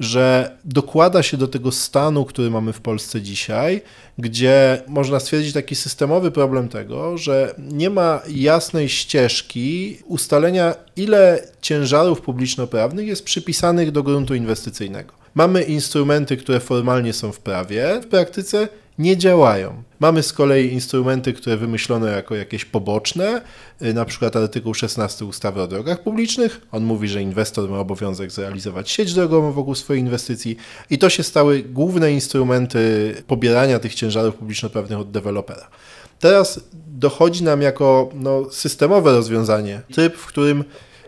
że 0.00 0.56
dokłada 0.64 1.22
się 1.22 1.36
do 1.36 1.48
tego 1.48 1.72
stanu, 1.72 2.24
który 2.24 2.50
mamy 2.50 2.72
w 2.72 2.80
Polsce 2.80 3.22
dzisiaj, 3.22 3.82
gdzie 4.18 4.82
można 4.88 5.20
stwierdzić 5.20 5.52
taki 5.52 5.74
systemowy 5.74 6.30
problem 6.30 6.68
tego, 6.68 7.18
że 7.18 7.54
nie 7.58 7.90
ma 7.90 8.20
jasnej 8.28 8.88
ścieżki 8.88 9.98
ustalenia, 10.04 10.74
ile 10.96 11.42
ciężarów 11.60 12.20
publiczno-prawnych 12.20 13.06
jest 13.06 13.24
przypisanych 13.24 13.92
do 13.92 14.02
gruntu 14.02 14.34
inwestycyjnego. 14.34 15.12
Mamy 15.34 15.62
instrumenty, 15.62 16.36
które 16.36 16.60
formalnie 16.60 17.12
są 17.12 17.32
w 17.32 17.38
prawie, 17.38 18.00
w 18.02 18.06
praktyce 18.06 18.68
nie 18.98 19.16
działają. 19.16 19.82
Mamy 20.00 20.22
z 20.22 20.32
kolei 20.32 20.72
instrumenty, 20.72 21.32
które 21.32 21.56
wymyślono 21.56 22.06
jako 22.06 22.34
jakieś 22.34 22.64
poboczne, 22.64 23.42
y, 23.82 23.94
na 23.94 24.04
przykład 24.04 24.36
artykuł 24.36 24.74
16 24.74 25.24
ustawy 25.24 25.62
o 25.62 25.66
drogach 25.66 26.02
publicznych. 26.02 26.60
On 26.72 26.84
mówi, 26.84 27.08
że 27.08 27.22
inwestor 27.22 27.70
ma 27.70 27.78
obowiązek 27.78 28.30
zrealizować 28.30 28.90
sieć 28.90 29.14
drogową 29.14 29.52
wokół 29.52 29.74
swojej 29.74 30.02
inwestycji 30.02 30.56
i 30.90 30.98
to 30.98 31.08
się 31.08 31.22
stały 31.22 31.62
główne 31.62 32.12
instrumenty 32.12 33.14
pobierania 33.26 33.78
tych 33.78 33.94
ciężarów 33.94 34.34
publiczno-prawnych 34.34 34.98
od 34.98 35.10
dewelopera. 35.10 35.68
Teraz 36.18 36.60
dochodzi 36.86 37.44
nam 37.44 37.62
jako 37.62 38.10
no, 38.14 38.50
systemowe 38.50 39.12
rozwiązanie 39.12 39.80
tryb, 39.92 40.16
w 40.16 40.26
którym 40.26 40.64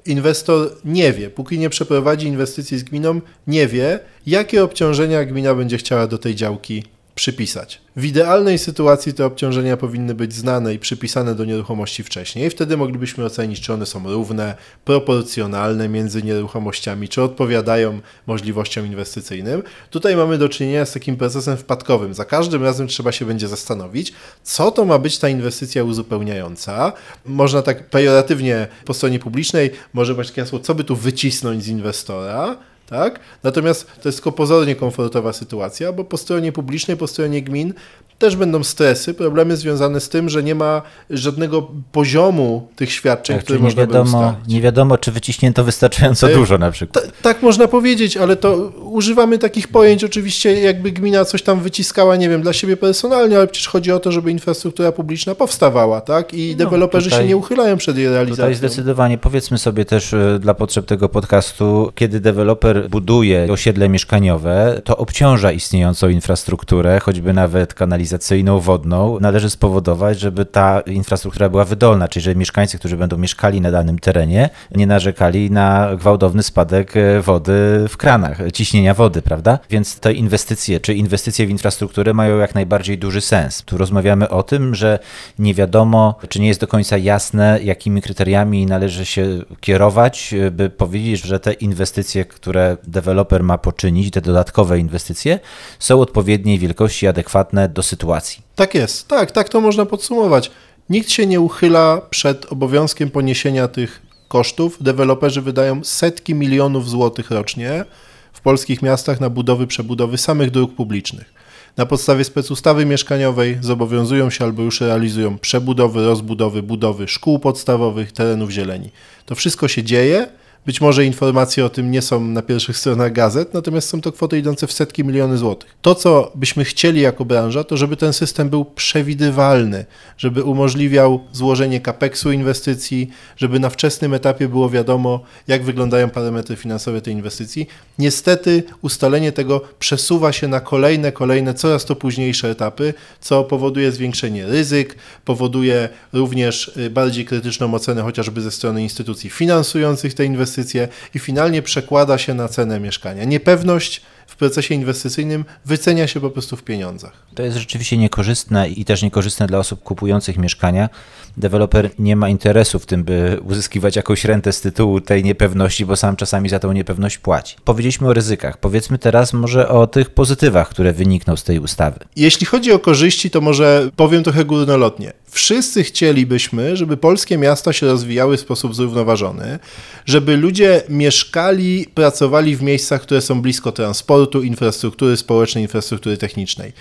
inwestor 0.07 0.71
nie 0.85 1.13
wie, 1.13 1.31
póki 1.31 1.59
nie 1.59 1.71
przeprowadzi 1.71 2.27
inwestycji 2.27 2.79
z 2.79 2.85
gminą, 2.85 3.21
nie 3.47 3.67
wie, 3.67 4.01
jakie 4.27 4.65
obciążenia 4.65 5.25
gmina 5.25 5.55
będzie 5.55 5.79
chciała 5.79 6.07
do 6.07 6.19
tej 6.19 6.35
działki 6.35 6.85
przypisać. 7.19 7.81
W 7.97 8.05
idealnej 8.05 8.59
sytuacji 8.59 9.15
te 9.15 9.27
obciążenia 9.27 9.77
powinny 9.77 10.15
być 10.15 10.35
znane 10.35 10.75
i 10.75 10.79
przypisane 10.79 11.35
do 11.35 11.45
nieruchomości 11.45 12.03
wcześniej. 12.03 12.51
Wtedy 12.51 12.77
moglibyśmy 12.77 13.25
ocenić, 13.25 13.61
czy 13.61 13.73
one 13.73 13.87
są 13.87 14.13
równe, 14.13 14.55
proporcjonalne 14.85 15.89
między 15.89 16.23
nieruchomościami, 16.23 17.09
czy 17.09 17.23
odpowiadają 17.23 18.01
możliwościom 18.27 18.87
inwestycyjnym. 18.87 19.63
Tutaj 19.91 20.17
mamy 20.17 20.39
do 20.39 20.49
czynienia 20.49 20.87
z 20.87 20.93
takim 20.93 21.17
procesem 21.17 21.57
wpadkowym. 21.57 22.15
Za 22.15 22.25
każdym 22.25 22.65
razem 22.65 22.89
trzeba 22.89 23.13
się 23.13 23.25
będzie 23.25 23.49
zastanowić, 23.49 24.13
co 24.43 24.71
to 24.71 24.85
ma 24.85 24.99
być 24.99 25.19
ta 25.19 25.29
inwestycja 25.29 25.85
uzupełniająca. 25.85 26.93
Można 27.27 27.63
tak 27.63 27.91
pejoratywnie 27.91 28.69
po 28.85 28.95
stronie 28.95 29.19
publicznej, 29.19 29.71
może 29.93 30.15
być 30.15 30.29
takie 30.29 30.41
hasło, 30.43 30.59
co 30.59 30.75
by 30.75 30.85
tu 30.85 30.97
wycisnąć 30.97 31.65
z 31.65 31.69
inwestora, 31.69 32.57
tak? 32.89 33.21
Natomiast 33.43 33.87
to 34.03 34.09
jest 34.09 34.19
tylko 34.19 34.33
pozornie 34.33 34.77
komfortowa 34.77 35.33
sytuacja, 35.33 35.93
bo 35.93 36.05
po 36.05 36.17
stronie 36.17 36.53
publicznej, 36.53 36.97
po 36.97 37.07
stronie 37.07 37.43
gmin 37.43 37.75
też 38.19 38.37
będą 38.37 38.65
stresy, 38.65 39.15
problemy 39.15 39.57
związane 39.57 40.01
z 40.01 40.09
tym, 40.09 40.29
że 40.29 40.43
nie 40.43 40.55
ma 40.55 40.83
żadnego 41.11 41.69
poziomu 41.93 42.69
tych 42.77 42.93
świadczeń, 42.93 43.37
tak, 43.37 43.45
które 43.45 43.59
można 43.59 43.83
nie 43.83 43.87
wiadomo, 43.89 44.35
Nie 44.49 44.61
wiadomo, 44.61 44.99
czy 44.99 45.13
wyciśnięto 45.13 45.65
wystarczająco 45.65 46.31
e, 46.31 46.35
dużo 46.35 46.59
na 46.59 46.71
przykład. 46.71 47.13
tak 47.23 47.43
można 47.43 47.69
powiedzieć, 47.69 48.17
ale 48.17 48.37
to 48.37 48.57
używamy 48.83 49.39
takich 49.39 49.69
pojęć 49.69 50.05
oczywiście, 50.05 50.61
jakby 50.61 50.93
gmina 50.93 51.25
coś 51.25 51.43
tam 51.43 51.61
wyciskała, 51.61 52.17
nie 52.17 52.29
wiem, 52.29 52.43
dla 52.43 52.53
siebie 52.53 52.77
personalnie, 52.77 53.37
ale 53.37 53.47
przecież 53.47 53.69
chodzi 53.69 53.93
o 53.93 54.01
to, 54.01 54.13
żeby 54.13 54.31
infrastruktura 54.31 54.93
publiczna 54.93 55.35
powstawała, 55.35 56.01
tak? 56.01 56.35
I 56.35 56.51
no, 56.51 56.65
deweloperzy 56.65 57.11
tutaj, 57.11 57.23
się 57.23 57.29
nie 57.29 57.37
uchylają 57.37 57.77
przed 57.77 57.97
jej 57.97 58.09
realizacją. 58.09 58.45
Tutaj 58.45 58.55
zdecydowanie, 58.55 59.19
powiedzmy 59.19 59.59
sobie 59.59 59.85
też 59.85 60.15
e, 60.15 60.39
dla 60.41 60.55
potrzeb 60.55 60.87
tego 60.87 61.09
podcastu, 61.09 61.93
kiedy 61.95 62.21
deweloper 62.21 62.89
buduje 62.91 63.49
osiedle 63.53 63.89
mieszkaniowe, 63.89 64.81
to 64.85 64.97
obciąża 64.97 65.53
istniejącą 65.53 66.09
infrastrukturę, 66.09 67.01
choćby 67.01 67.33
nawet 67.33 67.75
kanalizację 67.75 68.08
kanalizacyjną, 68.09 68.61
wodną, 68.61 69.19
należy 69.21 69.51
spowodować, 69.51 70.21
żeby 70.21 70.45
ta 70.45 70.81
infrastruktura 70.81 71.49
była 71.49 71.65
wydolna, 71.65 72.09
czyli 72.09 72.23
żeby 72.25 72.37
mieszkańcy, 72.37 72.79
którzy 72.79 72.97
będą 72.97 73.19
mieszkali 73.19 73.61
na 73.61 73.71
danym 73.71 73.99
terenie, 73.99 74.51
nie 74.75 74.87
narzekali 74.87 75.51
na 75.51 75.97
gwałtowny 75.97 76.43
spadek 76.43 76.97
e, 76.97 77.21
wody 77.21 77.87
w 77.89 77.97
kranach, 77.97 78.39
ciśnienia 78.53 78.95
wody, 78.95 79.23
prawda? 79.23 79.59
Więc 79.71 80.01
te 80.01 80.13
inwestycje, 80.13 80.81
czy 80.81 80.95
inwestycje 80.95 81.47
w 81.47 81.51
infrastrukturę 81.51 82.15
mają 82.15 82.39
jak 82.39 82.55
najbardziej 82.55 82.99
duży 82.99 83.21
sens. 83.21 83.63
Tu 83.63 83.79
rozmawiamy 83.79 84.29
o 84.29 84.43
tym, 84.43 84.75
że 84.75 84.99
nie 85.39 85.55
wiadomo, 85.55 86.15
czy 86.29 86.41
nie 86.41 86.49
jest 86.49 86.61
do 86.61 86.67
końca 86.67 86.99
jasne, 86.99 87.59
jakimi 87.63 88.03
kryteriami 88.03 88.67
należy 88.67 89.07
się 89.07 89.43
kierować, 89.61 90.35
by 90.51 90.71
powiedzieć, 90.71 91.23
że 91.23 91.41
te 91.41 91.53
inwestycje, 91.53 92.25
które 92.25 92.77
deweloper 92.87 93.43
ma 93.43 93.59
poczynić, 93.59 94.11
te 94.11 94.21
dodatkowe 94.21 94.79
inwestycje, 94.79 95.41
są 95.79 96.01
odpowiedniej 96.01 96.59
wielkości, 96.59 97.07
adekwatne 97.07 97.69
do 97.69 97.83
sytuacji 97.83 97.98
sytuacji. 97.99 98.43
Tak 98.55 98.75
jest, 98.75 99.09
tak, 99.09 99.31
tak 99.31 99.49
to 99.49 99.61
można 99.61 99.87
podsumować. 99.87 100.51
Nikt 100.91 101.11
się 101.11 101.27
nie 101.27 101.41
uchyla 101.41 102.01
przed 102.11 102.53
obowiązkiem 102.53 103.11
poniesienia 103.11 103.69
tych 103.69 104.03
kosztów. 104.29 104.79
Deweloperzy 104.81 105.43
wydają 105.43 105.85
setki 105.85 106.35
milionów 106.35 106.89
złotych 106.89 107.31
rocznie 107.31 107.85
w 108.33 108.41
polskich 108.41 108.83
miastach 108.83 109.21
na 109.21 109.31
budowy, 109.31 109.67
przebudowy 109.67 110.19
samych 110.19 110.51
dróg 110.51 110.75
publicznych. 110.75 111.35
na 111.77 111.87
podstawie 111.87 112.25
specustawy 112.25 112.87
mieszkaniowej 112.87 113.59
zobowiązują 113.61 114.31
się 114.31 114.45
albo 114.45 114.63
już 114.63 114.81
realizują 114.81 115.39
przebudowy, 115.39 116.07
rozbudowy, 116.07 116.63
budowy 116.63 117.09
szkół 117.09 117.39
podstawowych, 117.39 118.13
terenów 118.13 118.51
zieleni. 118.51 118.91
To 119.27 119.35
wszystko 119.35 119.69
się 119.69 119.83
dzieje. 119.83 120.27
Być 120.69 120.81
może 120.81 121.05
informacje 121.05 121.65
o 121.65 121.69
tym 121.69 121.91
nie 121.91 122.03
są 122.03 122.21
na 122.21 122.43
pierwszych 122.43 122.79
stronach 122.79 123.13
gazet, 123.13 123.55
natomiast 123.55 123.89
są 123.89 124.01
to 124.01 124.13
kwoty 124.13 124.39
idące 124.39 124.67
w 124.67 124.73
setki 124.73 125.05
miliony 125.05 125.39
złotych. 125.39 125.77
To, 125.83 125.95
co 125.95 126.33
byśmy 126.35 126.65
chcieli 126.65 127.01
jako 127.01 127.25
branża, 127.25 127.65
to 127.65 127.77
żeby 127.77 127.97
ten 127.97 128.13
system 128.13 128.49
był 128.49 128.65
przewidywalny, 128.65 129.87
żeby 130.19 130.43
umożliwiał 130.43 131.21
złożenie 131.33 131.81
kapeksu 131.81 132.33
inwestycji, 132.33 133.11
żeby 133.37 133.61
na 133.61 133.71
wczesnym 133.71 134.15
etapie 134.15 134.49
było 134.49 134.71
wiadomo, 134.71 135.21
jak 135.47 135.65
wyglądają 135.65 136.11
parametry 136.11 136.57
finansowe 136.57 137.01
tej 137.01 137.15
inwestycji. 137.15 137.67
Niestety 137.99 138.63
ustalenie 138.83 139.33
tego 139.33 139.61
przesuwa 139.79 140.33
się 140.33 140.49
na 140.49 140.61
kolejne, 140.61 141.13
kolejne, 141.13 141.55
coraz 141.55 141.85
to 141.85 141.97
późniejsze 141.97 142.51
etapy, 142.51 142.95
co 143.21 143.45
powoduje 143.45 143.93
zwiększenie 143.93 144.47
ryzyk, 144.47 144.97
powoduje 145.25 145.89
również 146.13 146.77
y, 146.77 146.91
bardziej 146.91 147.25
krytyczną 147.25 147.75
ocenę 147.75 148.03
chociażby 148.03 148.41
ze 148.41 148.51
strony 148.51 148.83
instytucji 148.83 149.31
finansujących 149.31 150.15
te 150.15 150.25
inwestycje, 150.25 150.58
inwestycje 150.59 150.89
i 151.15 151.19
finalnie 151.19 151.63
przekłada 151.63 152.19
się 152.19 152.35
na 152.35 152.49
cenę 152.49 152.81
mieszkania. 152.81 153.25
Niepewność 153.25 154.03
w 154.27 154.37
procesie 154.37 154.75
inwestycyjnym 154.75 155.45
wycenia 155.65 156.07
się 156.07 156.21
po 156.21 156.31
prostu 156.31 156.57
w 156.57 156.63
pieniądzach. 156.63 157.13
To 157.35 157.43
jest 157.43 157.57
rzeczywiście 157.57 157.97
niekorzystne 157.97 158.69
i 158.69 158.85
też 158.85 159.03
niekorzystne 159.03 159.47
dla 159.47 159.59
osób 159.59 159.83
kupujących 159.83 160.39
mieszkania. 160.39 160.89
Deweloper 161.37 161.91
nie 161.99 162.17
ma 162.17 162.29
interesu 162.29 162.79
w 162.79 162.87
tym, 162.87 163.05
by 163.05 163.41
uzyskiwać 163.45 163.97
jakąś 163.97 164.25
rentę 164.25 164.53
z 164.53 164.61
tytułu 164.61 165.01
tej 165.01 165.25
niepewności, 165.25 165.87
bo 165.87 165.97
sam 165.97 166.17
czasami 166.17 166.49
za 166.49 166.59
tą 166.59 166.73
niepewność 166.73 167.19
płaci. 167.19 167.57
Powiedzieliśmy 167.65 168.09
o 168.09 168.13
ryzykach. 168.13 168.57
Powiedzmy 168.57 168.99
teraz 168.99 169.33
może 169.33 169.69
o 169.69 169.87
tych 169.87 170.11
pozytywach, 170.11 170.69
które 170.69 170.93
wynikną 170.93 171.37
z 171.37 171.45
tej 171.45 171.59
ustawy. 171.59 171.99
Jeśli 172.17 172.47
chodzi 172.47 172.73
o 172.73 172.79
korzyści, 172.79 173.31
to 173.31 173.41
może 173.41 173.91
powiem 173.97 174.23
trochę 174.23 174.45
górnolotnie. 174.45 175.13
Wszyscy 175.31 175.85
chcielibyśmy, 175.85 176.77
żeby 176.77 176.97
polskie 176.97 177.39
miasta 177.39 177.73
się 177.73 177.87
rozwijały 177.87 178.37
w 178.37 178.41
sposób 178.41 178.75
zrównoważony, 178.75 179.59
żeby 180.07 180.37
ludzie 180.37 180.83
mieszkali, 180.89 181.87
pracowali 181.95 182.57
w 182.57 182.63
miejscach, 182.63 183.03
które 183.03 183.21
są 183.21 183.43
blisko 183.43 183.73
transportu, 183.73 184.43
infrastruktury 184.43 185.17
społecznej, 185.17 185.65
infrastruktury 185.65 186.17
technicznej. 186.17 186.73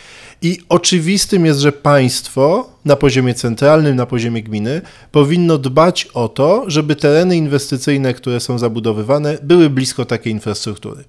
I 0.42 0.60
oczywistym 0.70 1.46
jest, 1.46 1.60
że 1.60 1.72
państwo 1.72 2.70
na 2.86 2.96
poziomie 2.96 3.34
centralnym, 3.34 3.96
na 3.96 4.06
poziomie 4.06 4.44
gminy 4.44 4.82
powinno 5.12 5.58
dbać 5.58 6.08
o 6.14 6.30
to, 6.30 6.64
żeby 6.68 6.96
tereny 6.96 7.38
inwestycyjne, 7.38 8.14
które 8.14 8.40
są 8.40 8.58
zabudowywane, 8.60 9.38
były 9.44 9.70
blisko 9.70 10.06
takiej 10.06 10.34
infrastruktury. 10.34 11.04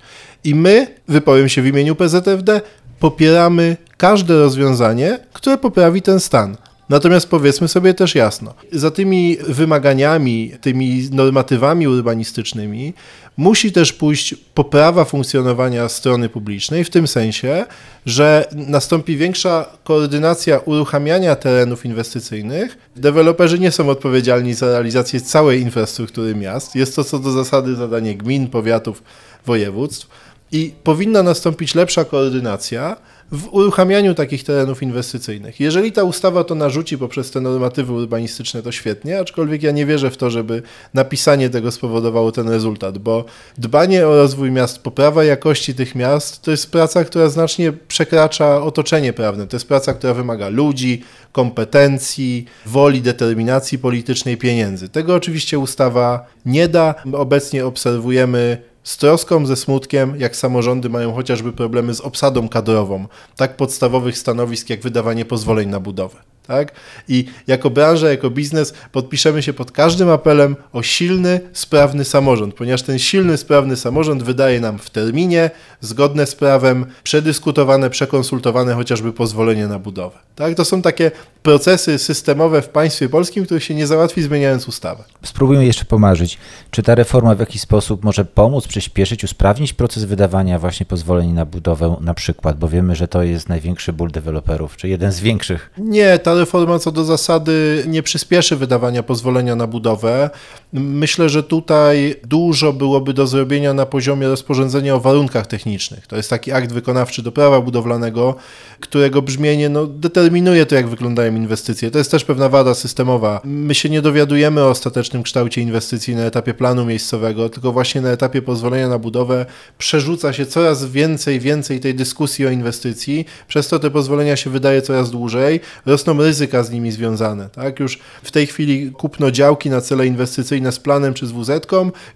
I 0.45 0.55
my, 0.55 0.87
wypowiem 1.09 1.49
się 1.49 1.63
w 1.63 1.67
imieniu 1.67 1.95
PZFD, 1.95 2.61
popieramy 3.01 3.77
każde 3.97 4.39
rozwiązanie, 4.39 5.19
które 5.33 5.59
poprawi 5.59 6.03
ten 6.03 6.21
stan. 6.21 6.57
Natomiast 6.89 7.29
powiedzmy 7.29 7.69
sobie 7.69 7.95
też 7.95 8.15
jasno, 8.15 8.55
za 8.73 8.91
tymi 8.91 9.37
wymaganiami, 9.49 10.53
tymi 10.61 11.09
normatywami 11.13 11.89
urbanistycznymi 11.89 12.95
musi 13.37 13.73
też 13.73 13.93
pójść 13.93 14.35
poprawa 14.55 15.05
funkcjonowania 15.05 15.89
strony 15.89 16.29
publicznej, 16.29 16.85
w 16.85 16.91
tym 16.91 17.09
sensie, 17.09 17.65
że 18.07 18.49
nastąpi 18.53 19.17
większa 19.17 19.67
koordynacja 19.85 20.59
uruchamiania 20.59 21.37
terenów 21.37 21.85
inwestycyjnych. 21.85 22.79
Deweloperzy 22.97 23.59
nie 23.59 23.71
są 23.71 23.91
odpowiedzialni 23.91 24.55
za 24.55 24.67
realizację 24.67 25.21
całej 25.21 25.61
infrastruktury 25.61 26.35
miast. 26.35 26.75
Jest 26.75 26.97
to 26.97 27.05
co 27.05 27.19
do 27.19 27.33
zasady 27.33 27.75
zadanie 27.75 28.17
gmin, 28.17 28.49
powiatów, 28.49 29.03
województw 29.47 30.09
i 30.53 30.73
powinna 30.85 31.23
nastąpić 31.23 31.75
lepsza 31.75 32.05
koordynacja 32.05 32.97
w 33.33 33.49
uruchamianiu 33.55 34.15
takich 34.15 34.45
terenów 34.45 34.83
inwestycyjnych. 34.83 35.61
Jeżeli 35.61 35.93
ta 35.93 36.03
ustawa 36.05 36.45
to 36.45 36.55
narzuci 36.55 36.99
poprzez 36.99 37.31
te 37.31 37.41
normatywy 37.41 37.93
urbanistyczne, 37.93 38.63
to 38.63 38.73
świetnie, 38.73 39.21
aczkolwiek 39.21 39.63
ja 39.63 39.71
nie 39.71 39.87
wierzę 39.87 40.11
w 40.11 40.17
to, 40.17 40.31
żeby 40.31 40.63
napisanie 40.95 41.51
tego 41.51 41.71
spowodowało 41.71 42.33
ten 42.33 42.49
rezultat, 42.49 42.99
bo 42.99 43.25
dbanie 43.59 44.07
o 44.07 44.17
rozwój 44.17 44.51
miast, 44.51 44.79
poprawa 44.79 45.25
jakości 45.25 45.75
tych 45.75 45.95
miast, 45.95 46.43
to 46.43 46.51
jest 46.51 46.71
praca, 46.71 47.05
która 47.05 47.29
znacznie 47.29 47.73
przekracza 47.73 48.63
otoczenie 48.63 49.13
prawne. 49.13 49.47
To 49.47 49.57
jest 49.57 49.69
praca, 49.69 49.95
która 49.95 50.15
wymaga 50.15 50.49
ludzi, 50.49 51.03
kompetencji, 51.33 52.47
woli, 52.67 53.03
determinacji 53.03 53.79
politycznej, 53.79 54.37
pieniędzy. 54.37 54.89
Tego 54.89 55.15
oczywiście 55.15 55.59
ustawa 55.59 56.27
nie 56.47 56.69
da. 56.69 56.95
Obecnie 57.13 57.67
obserwujemy 57.67 58.63
z 58.89 58.97
troską, 58.97 59.47
ze 59.47 59.57
smutkiem, 59.57 60.15
jak 60.19 60.37
samorządy 60.37 60.89
mają 60.89 61.15
chociażby 61.15 61.53
problemy 61.53 61.95
z 61.95 62.01
obsadą 62.01 62.49
kadrową, 62.49 63.07
tak 63.37 63.57
podstawowych 63.57 64.19
stanowisk 64.19 64.71
jak 64.71 64.81
wydawanie 64.81 65.25
pozwoleń 65.25 65.69
na 65.69 65.81
budowę. 65.81 66.19
Tak? 66.49 66.73
I 67.09 67.25
jako 67.47 67.71
branża, 67.71 68.11
jako 68.11 68.31
biznes 68.31 68.75
podpiszemy 68.93 69.43
się 69.43 69.53
pod 69.53 69.73
każdym 69.73 70.11
apelem 70.11 70.57
o 70.73 70.83
silny, 70.83 71.41
sprawny 71.53 72.05
samorząd, 72.05 72.55
ponieważ 72.55 72.83
ten 72.83 72.99
silny, 72.99 73.37
sprawny 73.37 73.77
samorząd 73.77 74.23
wydaje 74.23 74.61
nam 74.61 74.79
w 74.79 74.91
terminie, 74.91 75.51
zgodne 75.81 76.27
z 76.27 76.35
prawem, 76.35 76.87
przedyskutowane, 77.03 77.91
przekonsultowane 77.91 78.75
chociażby 78.75 79.13
pozwolenie 79.13 79.67
na 79.67 79.79
budowę. 79.79 80.19
Tak? 80.35 80.55
To 80.55 80.65
są 80.65 80.83
takie 80.83 81.11
procesy 81.43 81.99
systemowe 81.99 82.63
w 82.63 82.69
państwie 82.69 83.09
polskim, 83.09 83.45
których 83.45 83.65
się 83.65 83.75
nie 83.75 83.87
załatwi 83.87 84.23
zmieniając 84.23 84.69
ustawę. 84.69 85.05
Spróbujmy 85.23 85.67
jeszcze 85.67 85.85
pomarzyć, 85.85 86.39
czy 86.71 86.83
ta 86.83 86.95
reforma 86.95 87.35
w 87.35 87.41
jakiś 87.41 87.61
sposób 87.61 88.05
może 88.05 88.25
pomóc, 88.25 88.67
przyspieszyć, 88.67 89.25
usprawnić 89.25 89.73
proces 89.73 90.05
wydawania 90.05 90.59
właśnie 90.59 90.87
pozwoleń 90.87 91.33
na 91.33 91.45
budowę 91.45 91.97
na 92.01 92.15
przykład, 92.15 92.59
bo 92.59 92.69
wiemy, 92.69 92.97
że 92.97 93.09
to 93.09 93.23
jest 93.23 93.49
największy 93.49 93.93
ból 93.93 94.11
deweloperów, 94.11 94.77
czy 94.77 94.89
jeden 94.89 95.13
z 95.13 95.21
większych. 95.21 95.71
Nie, 95.79 96.19
ta 96.19 96.38
reforma 96.39 96.79
co 96.79 96.93
do 96.93 97.05
zasady 97.05 97.85
nie 97.87 98.03
przyspieszy 98.03 98.57
wydawania 98.57 99.03
pozwolenia 99.03 99.57
na 99.57 99.67
budowę. 99.67 100.31
Myślę, 100.73 101.29
że 101.29 101.43
tutaj 101.43 102.15
dużo 102.25 102.73
byłoby 102.73 103.15
do 103.15 103.27
zrobienia 103.27 103.75
na 103.75 103.87
poziomie 103.87 104.29
rozporządzenia 104.29 104.95
o 104.95 105.01
warunkach 105.01 105.47
technicznych. 105.47 106.07
To 106.07 106.17
jest 106.17 106.31
taki 106.31 106.53
akt 106.53 106.73
wykonawczy 106.73 107.23
do 107.23 107.33
prawa 107.33 107.61
budowlanego, 107.61 108.35
którego 108.81 109.23
brzmienie 109.23 109.69
no, 109.69 109.87
determinuje 109.87 110.67
to, 110.67 110.75
jak 110.75 110.89
wyglądają 110.89 111.35
inwestycje. 111.35 111.91
To 111.91 111.99
jest 111.99 112.11
też 112.11 112.25
pewna 112.25 112.49
wada 112.49 112.75
systemowa. 112.75 113.41
My 113.45 113.75
się 113.75 113.91
nie 113.91 114.03
dowiadujemy 114.03 114.63
o 114.63 114.71
ostatecznym 114.71 115.23
kształcie 115.23 115.61
inwestycji 115.61 116.17
na 116.17 116.23
etapie 116.23 116.55
planu 116.55 116.85
miejscowego, 116.85 117.49
tylko 117.49 117.73
właśnie 117.73 118.01
na 118.01 118.11
etapie 118.11 118.43
pozwolenia 118.43 118.89
na 118.89 118.99
budowę 118.99 119.47
przerzuca 119.79 120.33
się 120.33 120.47
coraz 120.47 120.85
więcej, 120.85 121.41
więcej 121.41 121.81
tej 121.81 121.95
dyskusji 121.95 122.47
o 122.47 122.51
inwestycji, 122.51 123.25
przez 123.49 123.69
to 123.69 123.79
te 123.79 123.91
pozwolenia 123.91 124.37
się 124.37 124.51
wydaje 124.51 124.83
coraz 124.83 125.11
dłużej, 125.11 125.61
rosną 125.87 126.19
ryzyka 126.19 126.63
z 126.63 126.71
nimi 126.71 126.93
związane. 126.93 127.49
Tak? 127.49 127.81
Już 127.81 127.99
w 128.23 128.31
tej 128.31 128.47
chwili 128.47 128.91
kupno 128.91 129.31
działki 129.31 129.71
na 129.71 129.81
cele 129.81 130.07
inwestycyjne 130.07 130.58
z 130.73 130.79
planem 130.79 131.15
czy 131.15 131.27
z 131.27 131.33
wz 131.33 131.67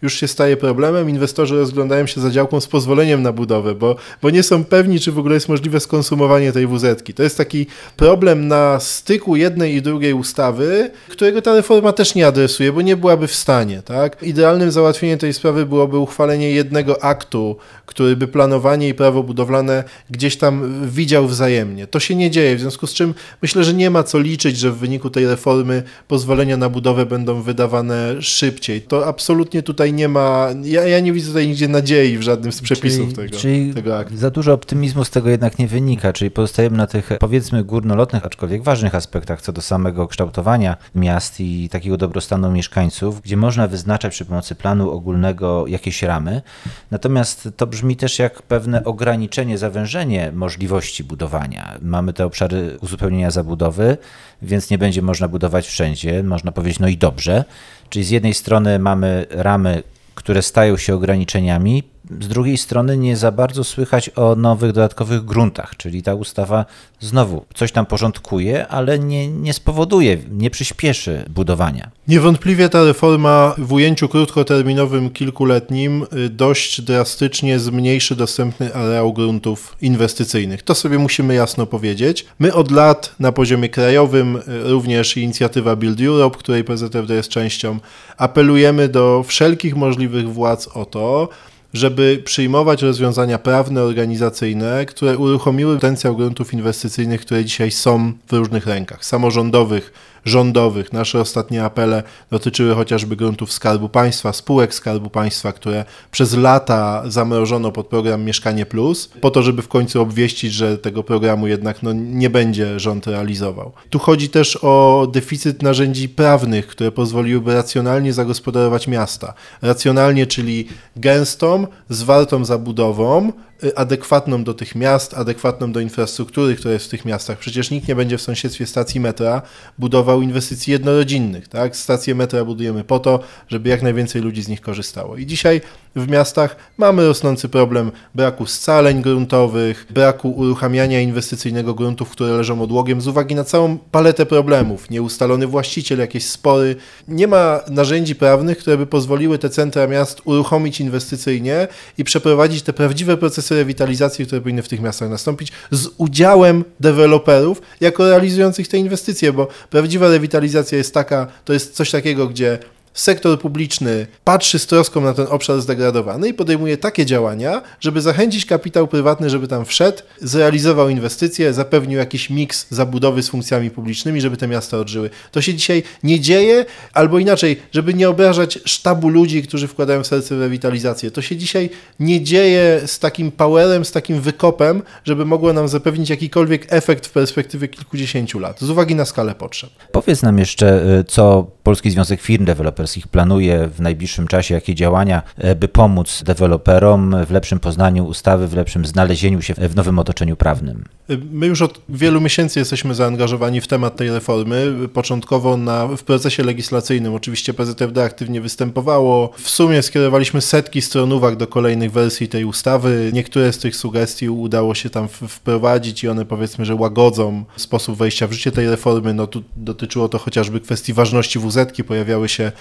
już 0.03 0.15
się 0.15 0.29
staje 0.29 0.57
problemem. 0.57 1.11
Inwestorzy 1.11 1.57
rozglądają 1.57 2.07
się 2.07 2.21
za 2.21 2.31
działką 2.31 2.61
z 2.61 2.67
pozwoleniem 2.67 3.23
na 3.23 3.33
budowę, 3.33 3.75
bo, 3.75 3.97
bo 4.23 4.31
nie 4.31 4.43
są 4.43 4.65
pewni, 4.65 5.01
czy 5.01 5.13
w 5.13 5.19
ogóle 5.19 5.35
jest 5.35 5.49
możliwe 5.49 5.81
skonsumowanie 5.81 6.53
tej 6.53 6.67
wz 6.67 6.83
-ki. 6.83 7.15
To 7.15 7.23
jest 7.23 7.37
taki 7.37 7.67
problem 7.97 8.49
na 8.49 8.81
styku 8.81 9.37
jednej 9.37 9.75
i 9.75 9.83
drugiej 9.83 10.15
ustawy, 10.15 10.91
którego 11.09 11.43
ta 11.43 11.55
reforma 11.55 11.93
też 11.93 12.15
nie 12.15 12.27
adresuje, 12.27 12.73
bo 12.73 12.83
nie 12.83 12.97
byłaby 12.97 13.27
w 13.27 13.35
stanie. 13.35 13.83
Tak? 13.83 14.23
Idealnym 14.23 14.71
załatwieniem 14.71 15.19
tej 15.19 15.33
sprawy 15.33 15.67
byłoby 15.67 15.99
uchwalenie 15.99 16.51
jednego 16.51 17.05
aktu, 17.05 17.57
który 17.87 18.17
by 18.17 18.29
planowanie 18.29 18.89
i 18.89 18.95
prawo 18.95 19.23
budowlane 19.23 19.85
gdzieś 20.11 20.37
tam 20.37 20.83
widział 20.89 21.27
wzajemnie. 21.27 21.87
To 21.87 22.01
się 22.01 22.15
nie 22.15 22.31
dzieje, 22.31 22.57
w 22.57 22.61
związku 22.61 22.87
z 22.87 22.95
czym 22.95 23.15
myślę, 23.43 23.65
że 23.65 23.75
nie 23.75 23.91
ma 23.91 24.03
co 24.03 24.19
liczyć, 24.19 24.59
że 24.59 24.71
w 24.71 24.77
wyniku 24.77 25.11
tej 25.11 25.27
reformy 25.27 25.83
pozwolenia 26.09 26.57
na 26.57 26.69
budowę 26.69 27.07
będą 27.07 27.43
wydawane 27.43 28.23
szybciej. 28.33 28.83
To 28.83 29.07
absolutnie 29.07 29.63
tutaj 29.63 29.93
nie 29.93 30.09
ma, 30.09 30.49
ja, 30.63 30.87
ja 30.87 31.01
nie 31.01 31.13
widzę 31.13 31.29
tutaj 31.29 31.49
nigdzie 31.49 31.69
nadziei 31.69 32.19
w 32.19 32.23
żadnym 32.23 32.53
z 32.53 32.61
przepisów 32.61 33.15
czyli, 33.15 33.29
tego, 33.29 33.39
czyli 33.39 33.75
tego 33.75 33.99
aktu. 33.99 34.17
Za 34.17 34.31
dużo 34.31 34.53
optymizmu 34.53 35.05
z 35.05 35.11
tego 35.11 35.31
jednak 35.31 35.59
nie 35.59 35.67
wynika, 35.67 36.13
czyli 36.13 36.31
pozostajemy 36.31 36.77
na 36.77 36.87
tych 36.87 37.11
powiedzmy 37.21 37.65
górnolotnych, 37.65 38.27
aczkolwiek 38.27 38.63
ważnych 38.63 38.95
aspektach 38.95 39.43
co 39.43 39.53
do 39.53 39.63
samego 39.63 40.09
kształtowania 40.09 40.77
miast 40.95 41.41
i 41.41 41.69
takiego 41.69 41.97
dobrostanu 41.97 42.51
mieszkańców, 42.51 43.21
gdzie 43.21 43.37
można 43.37 43.69
wyznaczać 43.69 44.13
przy 44.13 44.25
pomocy 44.25 44.55
planu 44.55 44.91
ogólnego 44.91 45.67
jakieś 45.67 46.03
ramy. 46.03 46.43
Natomiast 46.91 47.49
to 47.57 47.67
brzmi 47.67 47.97
też 47.97 48.19
jak 48.19 48.43
pewne 48.43 48.85
ograniczenie, 48.85 49.59
zawężenie 49.59 50.33
możliwości 50.35 51.05
budowania. 51.05 51.79
Mamy 51.83 52.13
te 52.13 52.27
obszary 52.27 52.79
uzupełnienia 52.81 53.31
zabudowy, 53.31 53.97
więc 54.43 54.71
nie 54.71 54.79
będzie 54.79 55.03
można 55.03 55.29
budować 55.29 55.67
wszędzie. 55.67 56.23
Można 56.23 56.53
powiedzieć, 56.53 56.79
no 56.79 56.89
i 56.89 56.97
dobrze. 56.97 57.45
Czyli 57.93 58.05
z 58.05 58.11
jednej 58.11 58.35
strony 58.35 58.79
mamy 58.79 59.27
ramy, 59.31 59.83
które 60.15 60.43
stają 60.43 60.77
się 60.77 60.95
ograniczeniami, 60.95 61.83
z 62.21 62.29
drugiej 62.29 62.59
strony 62.59 62.97
nie 62.97 63.17
za 63.17 63.33
bardzo 63.33 63.65
słychać 63.65 64.11
o 64.17 64.37
nowych, 64.37 64.73
dodatkowych 64.73 65.25
gruntach, 65.25 65.77
czyli 65.77 66.03
ta 66.03 66.15
ustawa 66.15 66.65
znowu 67.01 67.45
coś 67.55 67.73
tam 67.73 67.87
porządkuje, 67.87 68.69
ale 68.69 68.99
nie, 68.99 69.29
nie 69.29 69.53
spowoduje, 69.53 70.19
nie 70.31 70.51
przyspieszy 70.51 71.25
budowania. 71.31 71.91
Niewątpliwie 72.09 72.69
ta 72.69 72.85
reforma 72.85 73.55
w 73.59 73.73
ujęciu 73.73 74.09
krótkoterminowym, 74.09 75.11
kilkuletnim 75.11 76.07
y, 76.13 76.29
dość 76.29 76.81
drastycznie 76.81 77.59
zmniejszy 77.59 78.17
dostępny 78.17 78.75
areał 78.75 79.13
gruntów 79.13 79.77
inwestycyjnych. 79.81 80.63
To 80.63 80.75
sobie 80.75 80.99
musimy 80.99 81.35
jasno 81.35 81.67
powiedzieć. 81.67 82.27
My 82.39 82.55
od 82.55 82.71
lat 82.71 83.15
na 83.19 83.33
poziomie 83.33 83.69
krajowym, 83.69 84.37
y, 84.37 84.43
również 84.63 85.17
inicjatywa 85.17 85.77
Build 85.77 86.01
Europe, 86.01 86.39
której 86.39 86.65
PZFD 86.65 87.15
jest 87.15 87.29
częścią, 87.29 87.79
apelujemy 88.17 88.89
do 88.89 89.25
wszelkich 89.27 89.77
możliwych 89.77 90.33
władz 90.33 90.69
o 90.69 90.85
to, 90.85 91.29
żeby 91.73 92.23
przyjmować 92.25 92.83
rozwiązania 92.83 93.39
prawne, 93.39 93.83
organizacyjne, 93.83 94.87
które 94.87 95.19
uruchomiły 95.19 95.75
potencjał 95.75 96.17
gruntów 96.17 96.55
inwestycyjnych, 96.55 97.21
które 97.21 97.45
dzisiaj 97.45 97.71
są 97.71 98.13
w 98.29 98.33
różnych 98.33 98.67
rękach 98.67 99.05
samorządowych, 99.05 99.93
rządowych. 100.25 100.93
Nasze 100.93 101.21
ostatnie 101.21 101.65
apele 101.65 102.03
dotyczyły 102.31 102.75
chociażby 102.75 103.17
gruntów 103.17 103.53
Skarbu 103.53 103.89
Państwa, 103.89 104.33
spółek 104.33 104.75
Skarbu 104.75 105.11
Państwa, 105.11 105.53
które 105.53 105.85
przez 106.11 106.37
lata 106.37 107.03
zamrożono 107.07 107.73
pod 107.73 107.87
program 107.87 108.25
Mieszkanie 108.25 108.67
Plus, 108.67 109.09
po 109.21 109.31
to, 109.31 109.43
żeby 109.43 109.63
w 109.63 109.69
końcu 109.69 110.03
obwieścić, 110.03 110.53
że 110.53 110.79
tego 110.79 111.03
programu 111.03 111.47
jednak 111.47 111.83
no, 111.83 111.93
nie 111.93 112.31
będzie 112.31 112.81
rząd 112.81 113.07
realizował. 113.07 113.73
Tu 113.91 113.99
chodzi 113.99 114.29
też 114.29 114.59
o 114.63 115.07
deficyt 115.13 115.63
narzędzi 115.63 116.09
prawnych, 116.09 116.67
które 116.67 116.93
pozwoliłyby 116.93 117.55
racjonalnie 117.55 118.13
zagospodarować 118.13 118.89
miasta. 118.89 119.35
Racjonalnie, 119.63 120.27
czyli 120.27 120.69
gęstą, 120.97 121.67
zwartą 121.89 122.45
zabudową, 122.45 123.33
adekwatną 123.77 124.45
do 124.45 124.55
tych 124.55 124.75
miast, 124.75 125.15
adekwatną 125.15 125.73
do 125.73 125.81
infrastruktury, 125.81 126.57
która 126.57 126.75
jest 126.75 126.87
w 126.87 126.89
tych 126.89 127.05
miastach. 127.05 127.39
Przecież 127.39 127.71
nikt 127.71 127.89
nie 127.89 127.95
będzie 127.95 128.19
w 128.19 128.23
sąsiedztwie 128.23 128.67
stacji 128.67 129.01
metra 129.01 129.43
budował 129.79 130.23
inwestycji 130.23 130.73
jednorodzinnych. 130.73 131.49
Tak? 131.49 131.77
Stacje 131.77 132.15
metra 132.15 132.45
budujemy 132.45 132.85
po 132.85 132.99
to, 132.99 133.21
żeby 133.49 133.69
jak 133.69 133.83
najwięcej 133.83 134.23
ludzi 134.23 134.43
z 134.43 134.49
nich 134.49 134.61
korzystało. 134.61 135.17
I 135.17 135.27
dzisiaj 135.27 135.61
w 135.97 136.09
miastach 136.09 136.57
mamy 136.79 137.07
rosnący 137.07 137.49
problem 137.49 137.93
braku 138.15 138.47
scaleń 138.47 139.03
gruntowych, 139.03 139.87
braku 139.91 140.31
uruchamiania 140.31 141.01
inwestycyjnego 141.01 141.75
gruntów, 141.75 142.11
które 142.11 142.33
leżą 142.33 142.63
odłogiem 142.63 143.01
z 143.01 143.09
uwagi 143.09 143.35
na 143.35 143.45
całą 143.45 143.79
paletę 143.79 144.27
problemów. 144.27 144.91
Nieustalony 144.91 145.47
właściciel, 145.47 145.99
jakieś 145.99 146.27
spory. 146.27 146.77
Nie 147.09 147.27
ma 147.27 147.61
narzędzi 147.69 148.15
prawnych, 148.15 148.59
które 148.59 148.79
by 148.79 148.87
pozwoliły 148.87 149.39
te 149.39 149.51
centra 149.51 149.87
miast 149.87 150.21
uruchomić 150.25 150.81
inwestycyjnie 150.81 151.69
i 151.99 152.05
przeprowadzić 152.05 152.63
te 152.63 152.73
prawdziwe 152.73 153.17
procesy 153.17 153.52
procesy 153.53 153.59
rewitalizacji, 153.59 154.27
które 154.27 154.41
powinny 154.41 154.63
w 154.63 154.69
tych 154.69 154.81
miastach 154.81 155.11
nastąpić, 155.11 155.53
z 155.71 155.89
udziałem 155.99 156.65
deweloperów 156.81 157.63
jako 157.81 158.11
realizujących 158.11 158.69
te 158.69 158.79
inwestycje, 158.79 159.33
bo 159.33 159.49
prawdziwa 159.71 160.09
rewitalizacja 160.09 160.79
jest 160.79 160.95
taka, 160.95 161.27
to 161.45 161.53
jest 161.53 161.75
coś 161.75 161.91
takiego, 161.91 162.27
gdzie 162.27 162.59
sektor 162.95 163.41
publiczny 163.41 164.07
patrzy 164.25 164.59
z 164.59 164.67
troską 164.67 165.01
na 165.01 165.15
ten 165.15 165.27
obszar 165.31 165.61
zdegradowany 165.61 166.29
i 166.29 166.35
podejmuje 166.35 166.77
takie 166.77 167.07
działania, 167.07 167.63
żeby 167.81 168.01
zachęcić 168.01 168.47
kapitał 168.47 168.89
prywatny, 168.89 169.31
żeby 169.31 169.49
tam 169.49 169.65
wszedł, 169.65 169.99
zrealizował 170.21 170.89
inwestycje, 170.89 171.53
zapewnił 171.53 171.99
jakiś 171.99 172.31
miks 172.31 172.67
zabudowy 172.71 173.23
z 173.23 173.29
funkcjami 173.29 173.71
publicznymi, 173.71 174.21
żeby 174.21 174.37
te 174.37 174.49
miasta 174.49 174.79
odżyły. 174.79 175.11
To 175.33 175.43
się 175.43 175.55
dzisiaj 175.55 175.83
nie 176.03 176.21
dzieje, 176.21 176.65
albo 176.93 177.19
inaczej, 177.19 177.61
żeby 177.73 177.95
nie 177.95 178.09
obrażać 178.09 178.59
sztabu 178.65 179.09
ludzi, 179.09 179.43
którzy 179.43 179.69
wkładają 179.69 180.03
w 180.03 180.07
serce 180.07 180.39
rewitalizację. 180.39 181.11
To 181.11 181.23
się 181.23 181.37
dzisiaj 181.37 181.71
nie 182.01 182.23
dzieje 182.23 182.81
z 182.87 182.99
takim 182.99 183.33
powerem, 183.33 183.85
z 183.85 183.93
takim 183.93 184.21
wykopem, 184.21 184.83
żeby 185.05 185.25
mogło 185.25 185.53
nam 185.53 185.69
zapewnić 185.69 186.11
jakikolwiek 186.11 186.67
efekt 186.69 187.07
w 187.07 187.11
perspektywie 187.11 187.69
kilkudziesięciu 187.69 188.39
lat, 188.39 188.61
z 188.61 188.71
uwagi 188.71 188.95
na 188.95 189.05
skalę 189.05 189.35
potrzeb. 189.35 189.71
Powiedz 189.93 190.23
nam 190.23 190.39
jeszcze, 190.39 190.99
y, 191.01 191.05
co 191.05 191.47
Polski 191.63 191.91
Związek 191.91 192.21
Firm 192.21 192.45
Deweloperskich 192.83 193.09
planuje 193.09 193.69
w 193.69 193.81
najbliższym 193.81 194.27
czasie, 194.27 194.55
jakie 194.55 194.75
działania, 194.75 195.23
e, 195.39 195.55
by 195.55 195.69
pomóc 195.69 196.23
deweloperom 196.27 197.17
w 197.27 197.31
lepszym 197.31 197.61
poznaniu 197.61 198.05
ustawy, 198.05 198.49
w 198.49 198.55
lepszym 198.55 198.87
znalezieniu 198.87 199.43
się 199.43 199.55
w 199.55 199.77
nowym 199.77 199.99
otoczeniu 199.99 200.37
prawnym? 200.37 200.85
My 201.33 201.47
już 201.47 201.63
od 201.63 201.81
wielu 201.89 202.21
miesięcy 202.21 202.59
jesteśmy 202.59 202.95
zaangażowani 202.95 203.61
w 203.61 203.67
temat 203.67 203.97
tej 203.97 204.11
reformy. 204.11 204.89
Początkowo 204.93 205.57
na, 205.57 205.87
w 205.87 206.03
procesie 206.03 206.43
legislacyjnym 206.43 207.15
oczywiście 207.15 207.55
PZFD 207.55 208.05
aktywnie 208.05 208.41
występowało. 208.41 209.31
W 209.39 209.51
sumie 209.51 209.83
skierowaliśmy 209.83 210.41
setki 210.41 210.83
stron 210.83 211.13
uwag 211.13 211.37
do 211.37 211.47
kolejnych 211.47 211.93
wersji 211.93 212.29
tej 212.29 212.45
ustawy. 212.45 213.11
Niektóre 213.13 213.53
z 213.53 213.59
tych 213.59 213.77
sugestii 213.77 214.29
udało 214.29 214.75
się 214.75 214.91
tam 214.91 215.09
wprowadzić 215.09 216.05
i 216.05 216.09
one 216.09 216.25
powiedzmy, 216.25 216.65
że 216.65 216.75
łagodzą 216.75 217.45
sposób 217.57 217.99
wejścia 217.99 218.27
w 218.27 218.33
życie 218.33 218.53
tej 218.53 218.71
reformy. 218.71 219.15
No 219.15 219.27
tu 219.27 219.43
dotyczyło 219.57 220.09
to 220.09 220.19
chociażby 220.19 220.61
kwestii 220.61 220.93
ważności 220.93 221.39
WZ, 221.39 221.59
pojawiały 221.87 222.29
się 222.29 222.53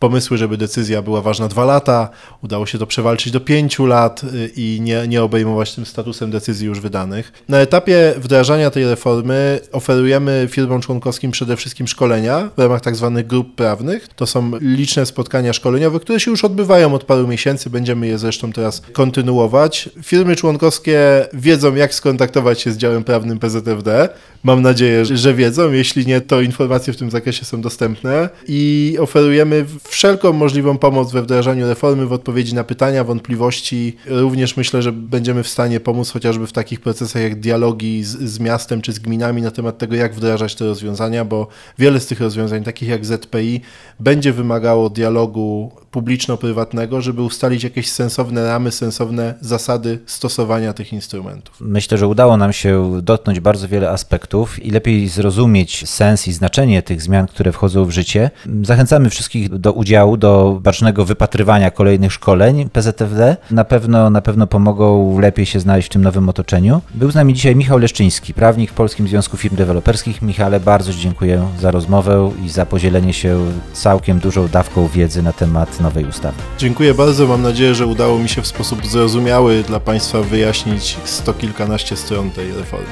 pomysły, 0.00 0.38
żeby 0.38 0.56
decyzja 0.56 1.02
była 1.02 1.22
ważna 1.22 1.48
dwa 1.48 1.64
lata. 1.64 2.08
Udało 2.42 2.66
się 2.66 2.78
to 2.78 2.86
przewalczyć 2.86 3.32
do 3.32 3.40
pięciu 3.40 3.86
lat 3.86 4.24
y, 4.24 4.50
i 4.56 4.78
nie, 4.80 5.08
nie 5.08 5.22
obejmować 5.22 5.74
tym 5.74 5.86
statusem 5.86 6.30
decyzji 6.30 6.66
już 6.66 6.80
wydanych. 6.80 7.32
Na 7.48 7.58
etapie 7.58 8.14
wdrażania 8.16 8.70
tej 8.70 8.84
reformy 8.84 9.60
oferujemy 9.72 10.48
firmom 10.50 10.80
członkowskim 10.80 11.30
przede 11.30 11.56
wszystkim 11.56 11.88
szkolenia 11.88 12.48
w 12.56 12.60
ramach 12.60 12.80
tak 12.80 12.96
zwanych 12.96 13.26
grup 13.26 13.54
prawnych. 13.54 14.08
To 14.08 14.26
są 14.26 14.50
liczne 14.60 15.06
spotkania 15.06 15.52
szkoleniowe, 15.52 16.00
które 16.00 16.20
się 16.20 16.30
już 16.30 16.44
odbywają 16.44 16.94
od 16.94 17.04
paru 17.04 17.28
miesięcy. 17.28 17.70
Będziemy 17.70 18.06
je 18.06 18.18
zresztą 18.18 18.52
teraz 18.52 18.82
kontynuować. 18.92 19.88
Firmy 20.02 20.36
członkowskie 20.36 21.26
wiedzą, 21.32 21.74
jak 21.74 21.94
skontaktować 21.94 22.60
się 22.60 22.72
z 22.72 22.76
działem 22.76 23.04
prawnym 23.04 23.38
PZFD. 23.38 24.08
Mam 24.42 24.62
nadzieję, 24.62 25.04
że 25.04 25.34
wiedzą. 25.34 25.72
Jeśli 25.72 26.06
nie, 26.06 26.20
to 26.20 26.40
informacje 26.40 26.92
w 26.92 26.96
tym 26.96 27.10
zakresie 27.10 27.44
są 27.44 27.60
dostępne 27.60 28.28
i 28.48 28.96
oferujemy 29.00 29.66
wszelką 29.90 30.32
możliwą 30.32 30.78
pomoc 30.78 31.12
we 31.12 31.22
wdrażaniu 31.22 31.66
reformy, 31.66 32.06
w 32.06 32.12
odpowiedzi 32.12 32.54
na 32.54 32.64
pytania, 32.64 33.04
wątpliwości. 33.04 33.96
Również 34.06 34.56
myślę, 34.56 34.82
że 34.82 34.92
będziemy 34.92 35.42
w 35.42 35.48
stanie 35.48 35.80
pomóc 35.80 36.10
chociażby 36.10 36.46
w 36.46 36.52
takich 36.52 36.80
procesach 36.80 37.22
jak 37.22 37.40
dialogi 37.40 38.04
z, 38.04 38.08
z 38.08 38.40
miastem 38.40 38.82
czy 38.82 38.92
z 38.92 38.98
gminami 38.98 39.42
na 39.42 39.50
temat 39.50 39.78
tego, 39.78 39.96
jak 39.96 40.14
wdrażać 40.14 40.54
te 40.54 40.64
rozwiązania, 40.64 41.24
bo 41.24 41.48
wiele 41.78 42.00
z 42.00 42.06
tych 42.06 42.20
rozwiązań, 42.20 42.64
takich 42.64 42.88
jak 42.88 43.06
ZPI, 43.06 43.60
będzie 44.00 44.32
wymagało 44.32 44.90
dialogu 44.90 45.72
publiczno-prywatnego, 45.90 47.00
żeby 47.00 47.22
ustalić 47.22 47.64
jakieś 47.64 47.90
sensowne 47.90 48.44
ramy, 48.44 48.72
sensowne 48.72 49.34
zasady 49.40 49.98
stosowania 50.06 50.72
tych 50.72 50.92
instrumentów. 50.92 51.56
Myślę, 51.60 51.98
że 51.98 52.06
udało 52.06 52.36
nam 52.36 52.52
się 52.52 53.00
dotknąć 53.02 53.40
bardzo 53.40 53.68
wiele 53.68 53.90
aspektów 53.90 54.64
i 54.64 54.70
lepiej 54.70 55.08
zrozumieć 55.08 55.88
sens 55.88 56.28
i 56.28 56.32
znaczenie 56.32 56.82
tych 56.82 57.02
zmian, 57.02 57.26
które 57.26 57.52
wchodzą 57.52 57.84
w 57.84 57.90
życie. 57.90 58.30
Zachęcamy 58.62 59.10
wszystkich 59.10 59.48
do 59.48 59.72
udziału, 59.72 60.16
do 60.16 60.60
bacznego 60.62 61.04
wypatrywania 61.04 61.70
kolejnych 61.70 62.12
szkoleń 62.12 62.68
PZFD. 62.68 63.36
Na 63.50 63.64
pewno, 63.64 64.10
na 64.10 64.20
pewno 64.20 64.46
pomogą 64.46 65.18
lepiej 65.20 65.46
się 65.46 65.60
znaleźć 65.60 65.88
w 65.88 65.92
tym 65.92 66.02
nowym 66.02 66.28
otoczeniu. 66.28 66.80
Był 66.94 67.10
z 67.10 67.14
nami 67.14 67.34
dzisiaj 67.34 67.56
Michał 67.56 67.78
Leszczyński, 67.78 68.34
prawnik 68.34 68.70
w 68.70 68.74
Polskim 68.74 69.08
Związku 69.08 69.36
Firm 69.36 69.56
Deweloperskich. 69.56 70.22
Michale, 70.22 70.60
bardzo 70.60 70.92
dziękuję 70.92 71.48
za 71.60 71.70
rozmowę 71.70 72.32
i 72.44 72.48
za 72.48 72.66
podzielenie 72.66 73.12
się 73.12 73.46
całkiem 73.72 74.18
dużą 74.18 74.48
dawką 74.48 74.88
wiedzy 74.88 75.22
na 75.22 75.32
temat 75.32 75.79
nowej 75.80 76.04
ustawy. 76.04 76.38
Dziękuję 76.58 76.94
bardzo. 76.94 77.26
Mam 77.26 77.42
nadzieję, 77.42 77.74
że 77.74 77.86
udało 77.86 78.18
mi 78.18 78.28
się 78.28 78.42
w 78.42 78.46
sposób 78.46 78.86
zrozumiały 78.86 79.62
dla 79.62 79.80
Państwa 79.80 80.22
wyjaśnić 80.22 80.96
sto 81.04 81.34
kilkanaście 81.34 81.96
stron 81.96 82.30
tej 82.30 82.52
reformy. 82.52 82.86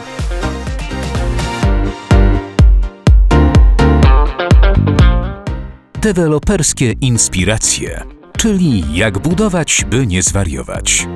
Deweloperskie 6.03 6.93
inspiracje, 6.93 8.05
czyli 8.39 8.95
jak 8.95 9.19
budować, 9.19 9.85
by 9.91 10.07
nie 10.07 10.23
zwariować. 10.23 11.07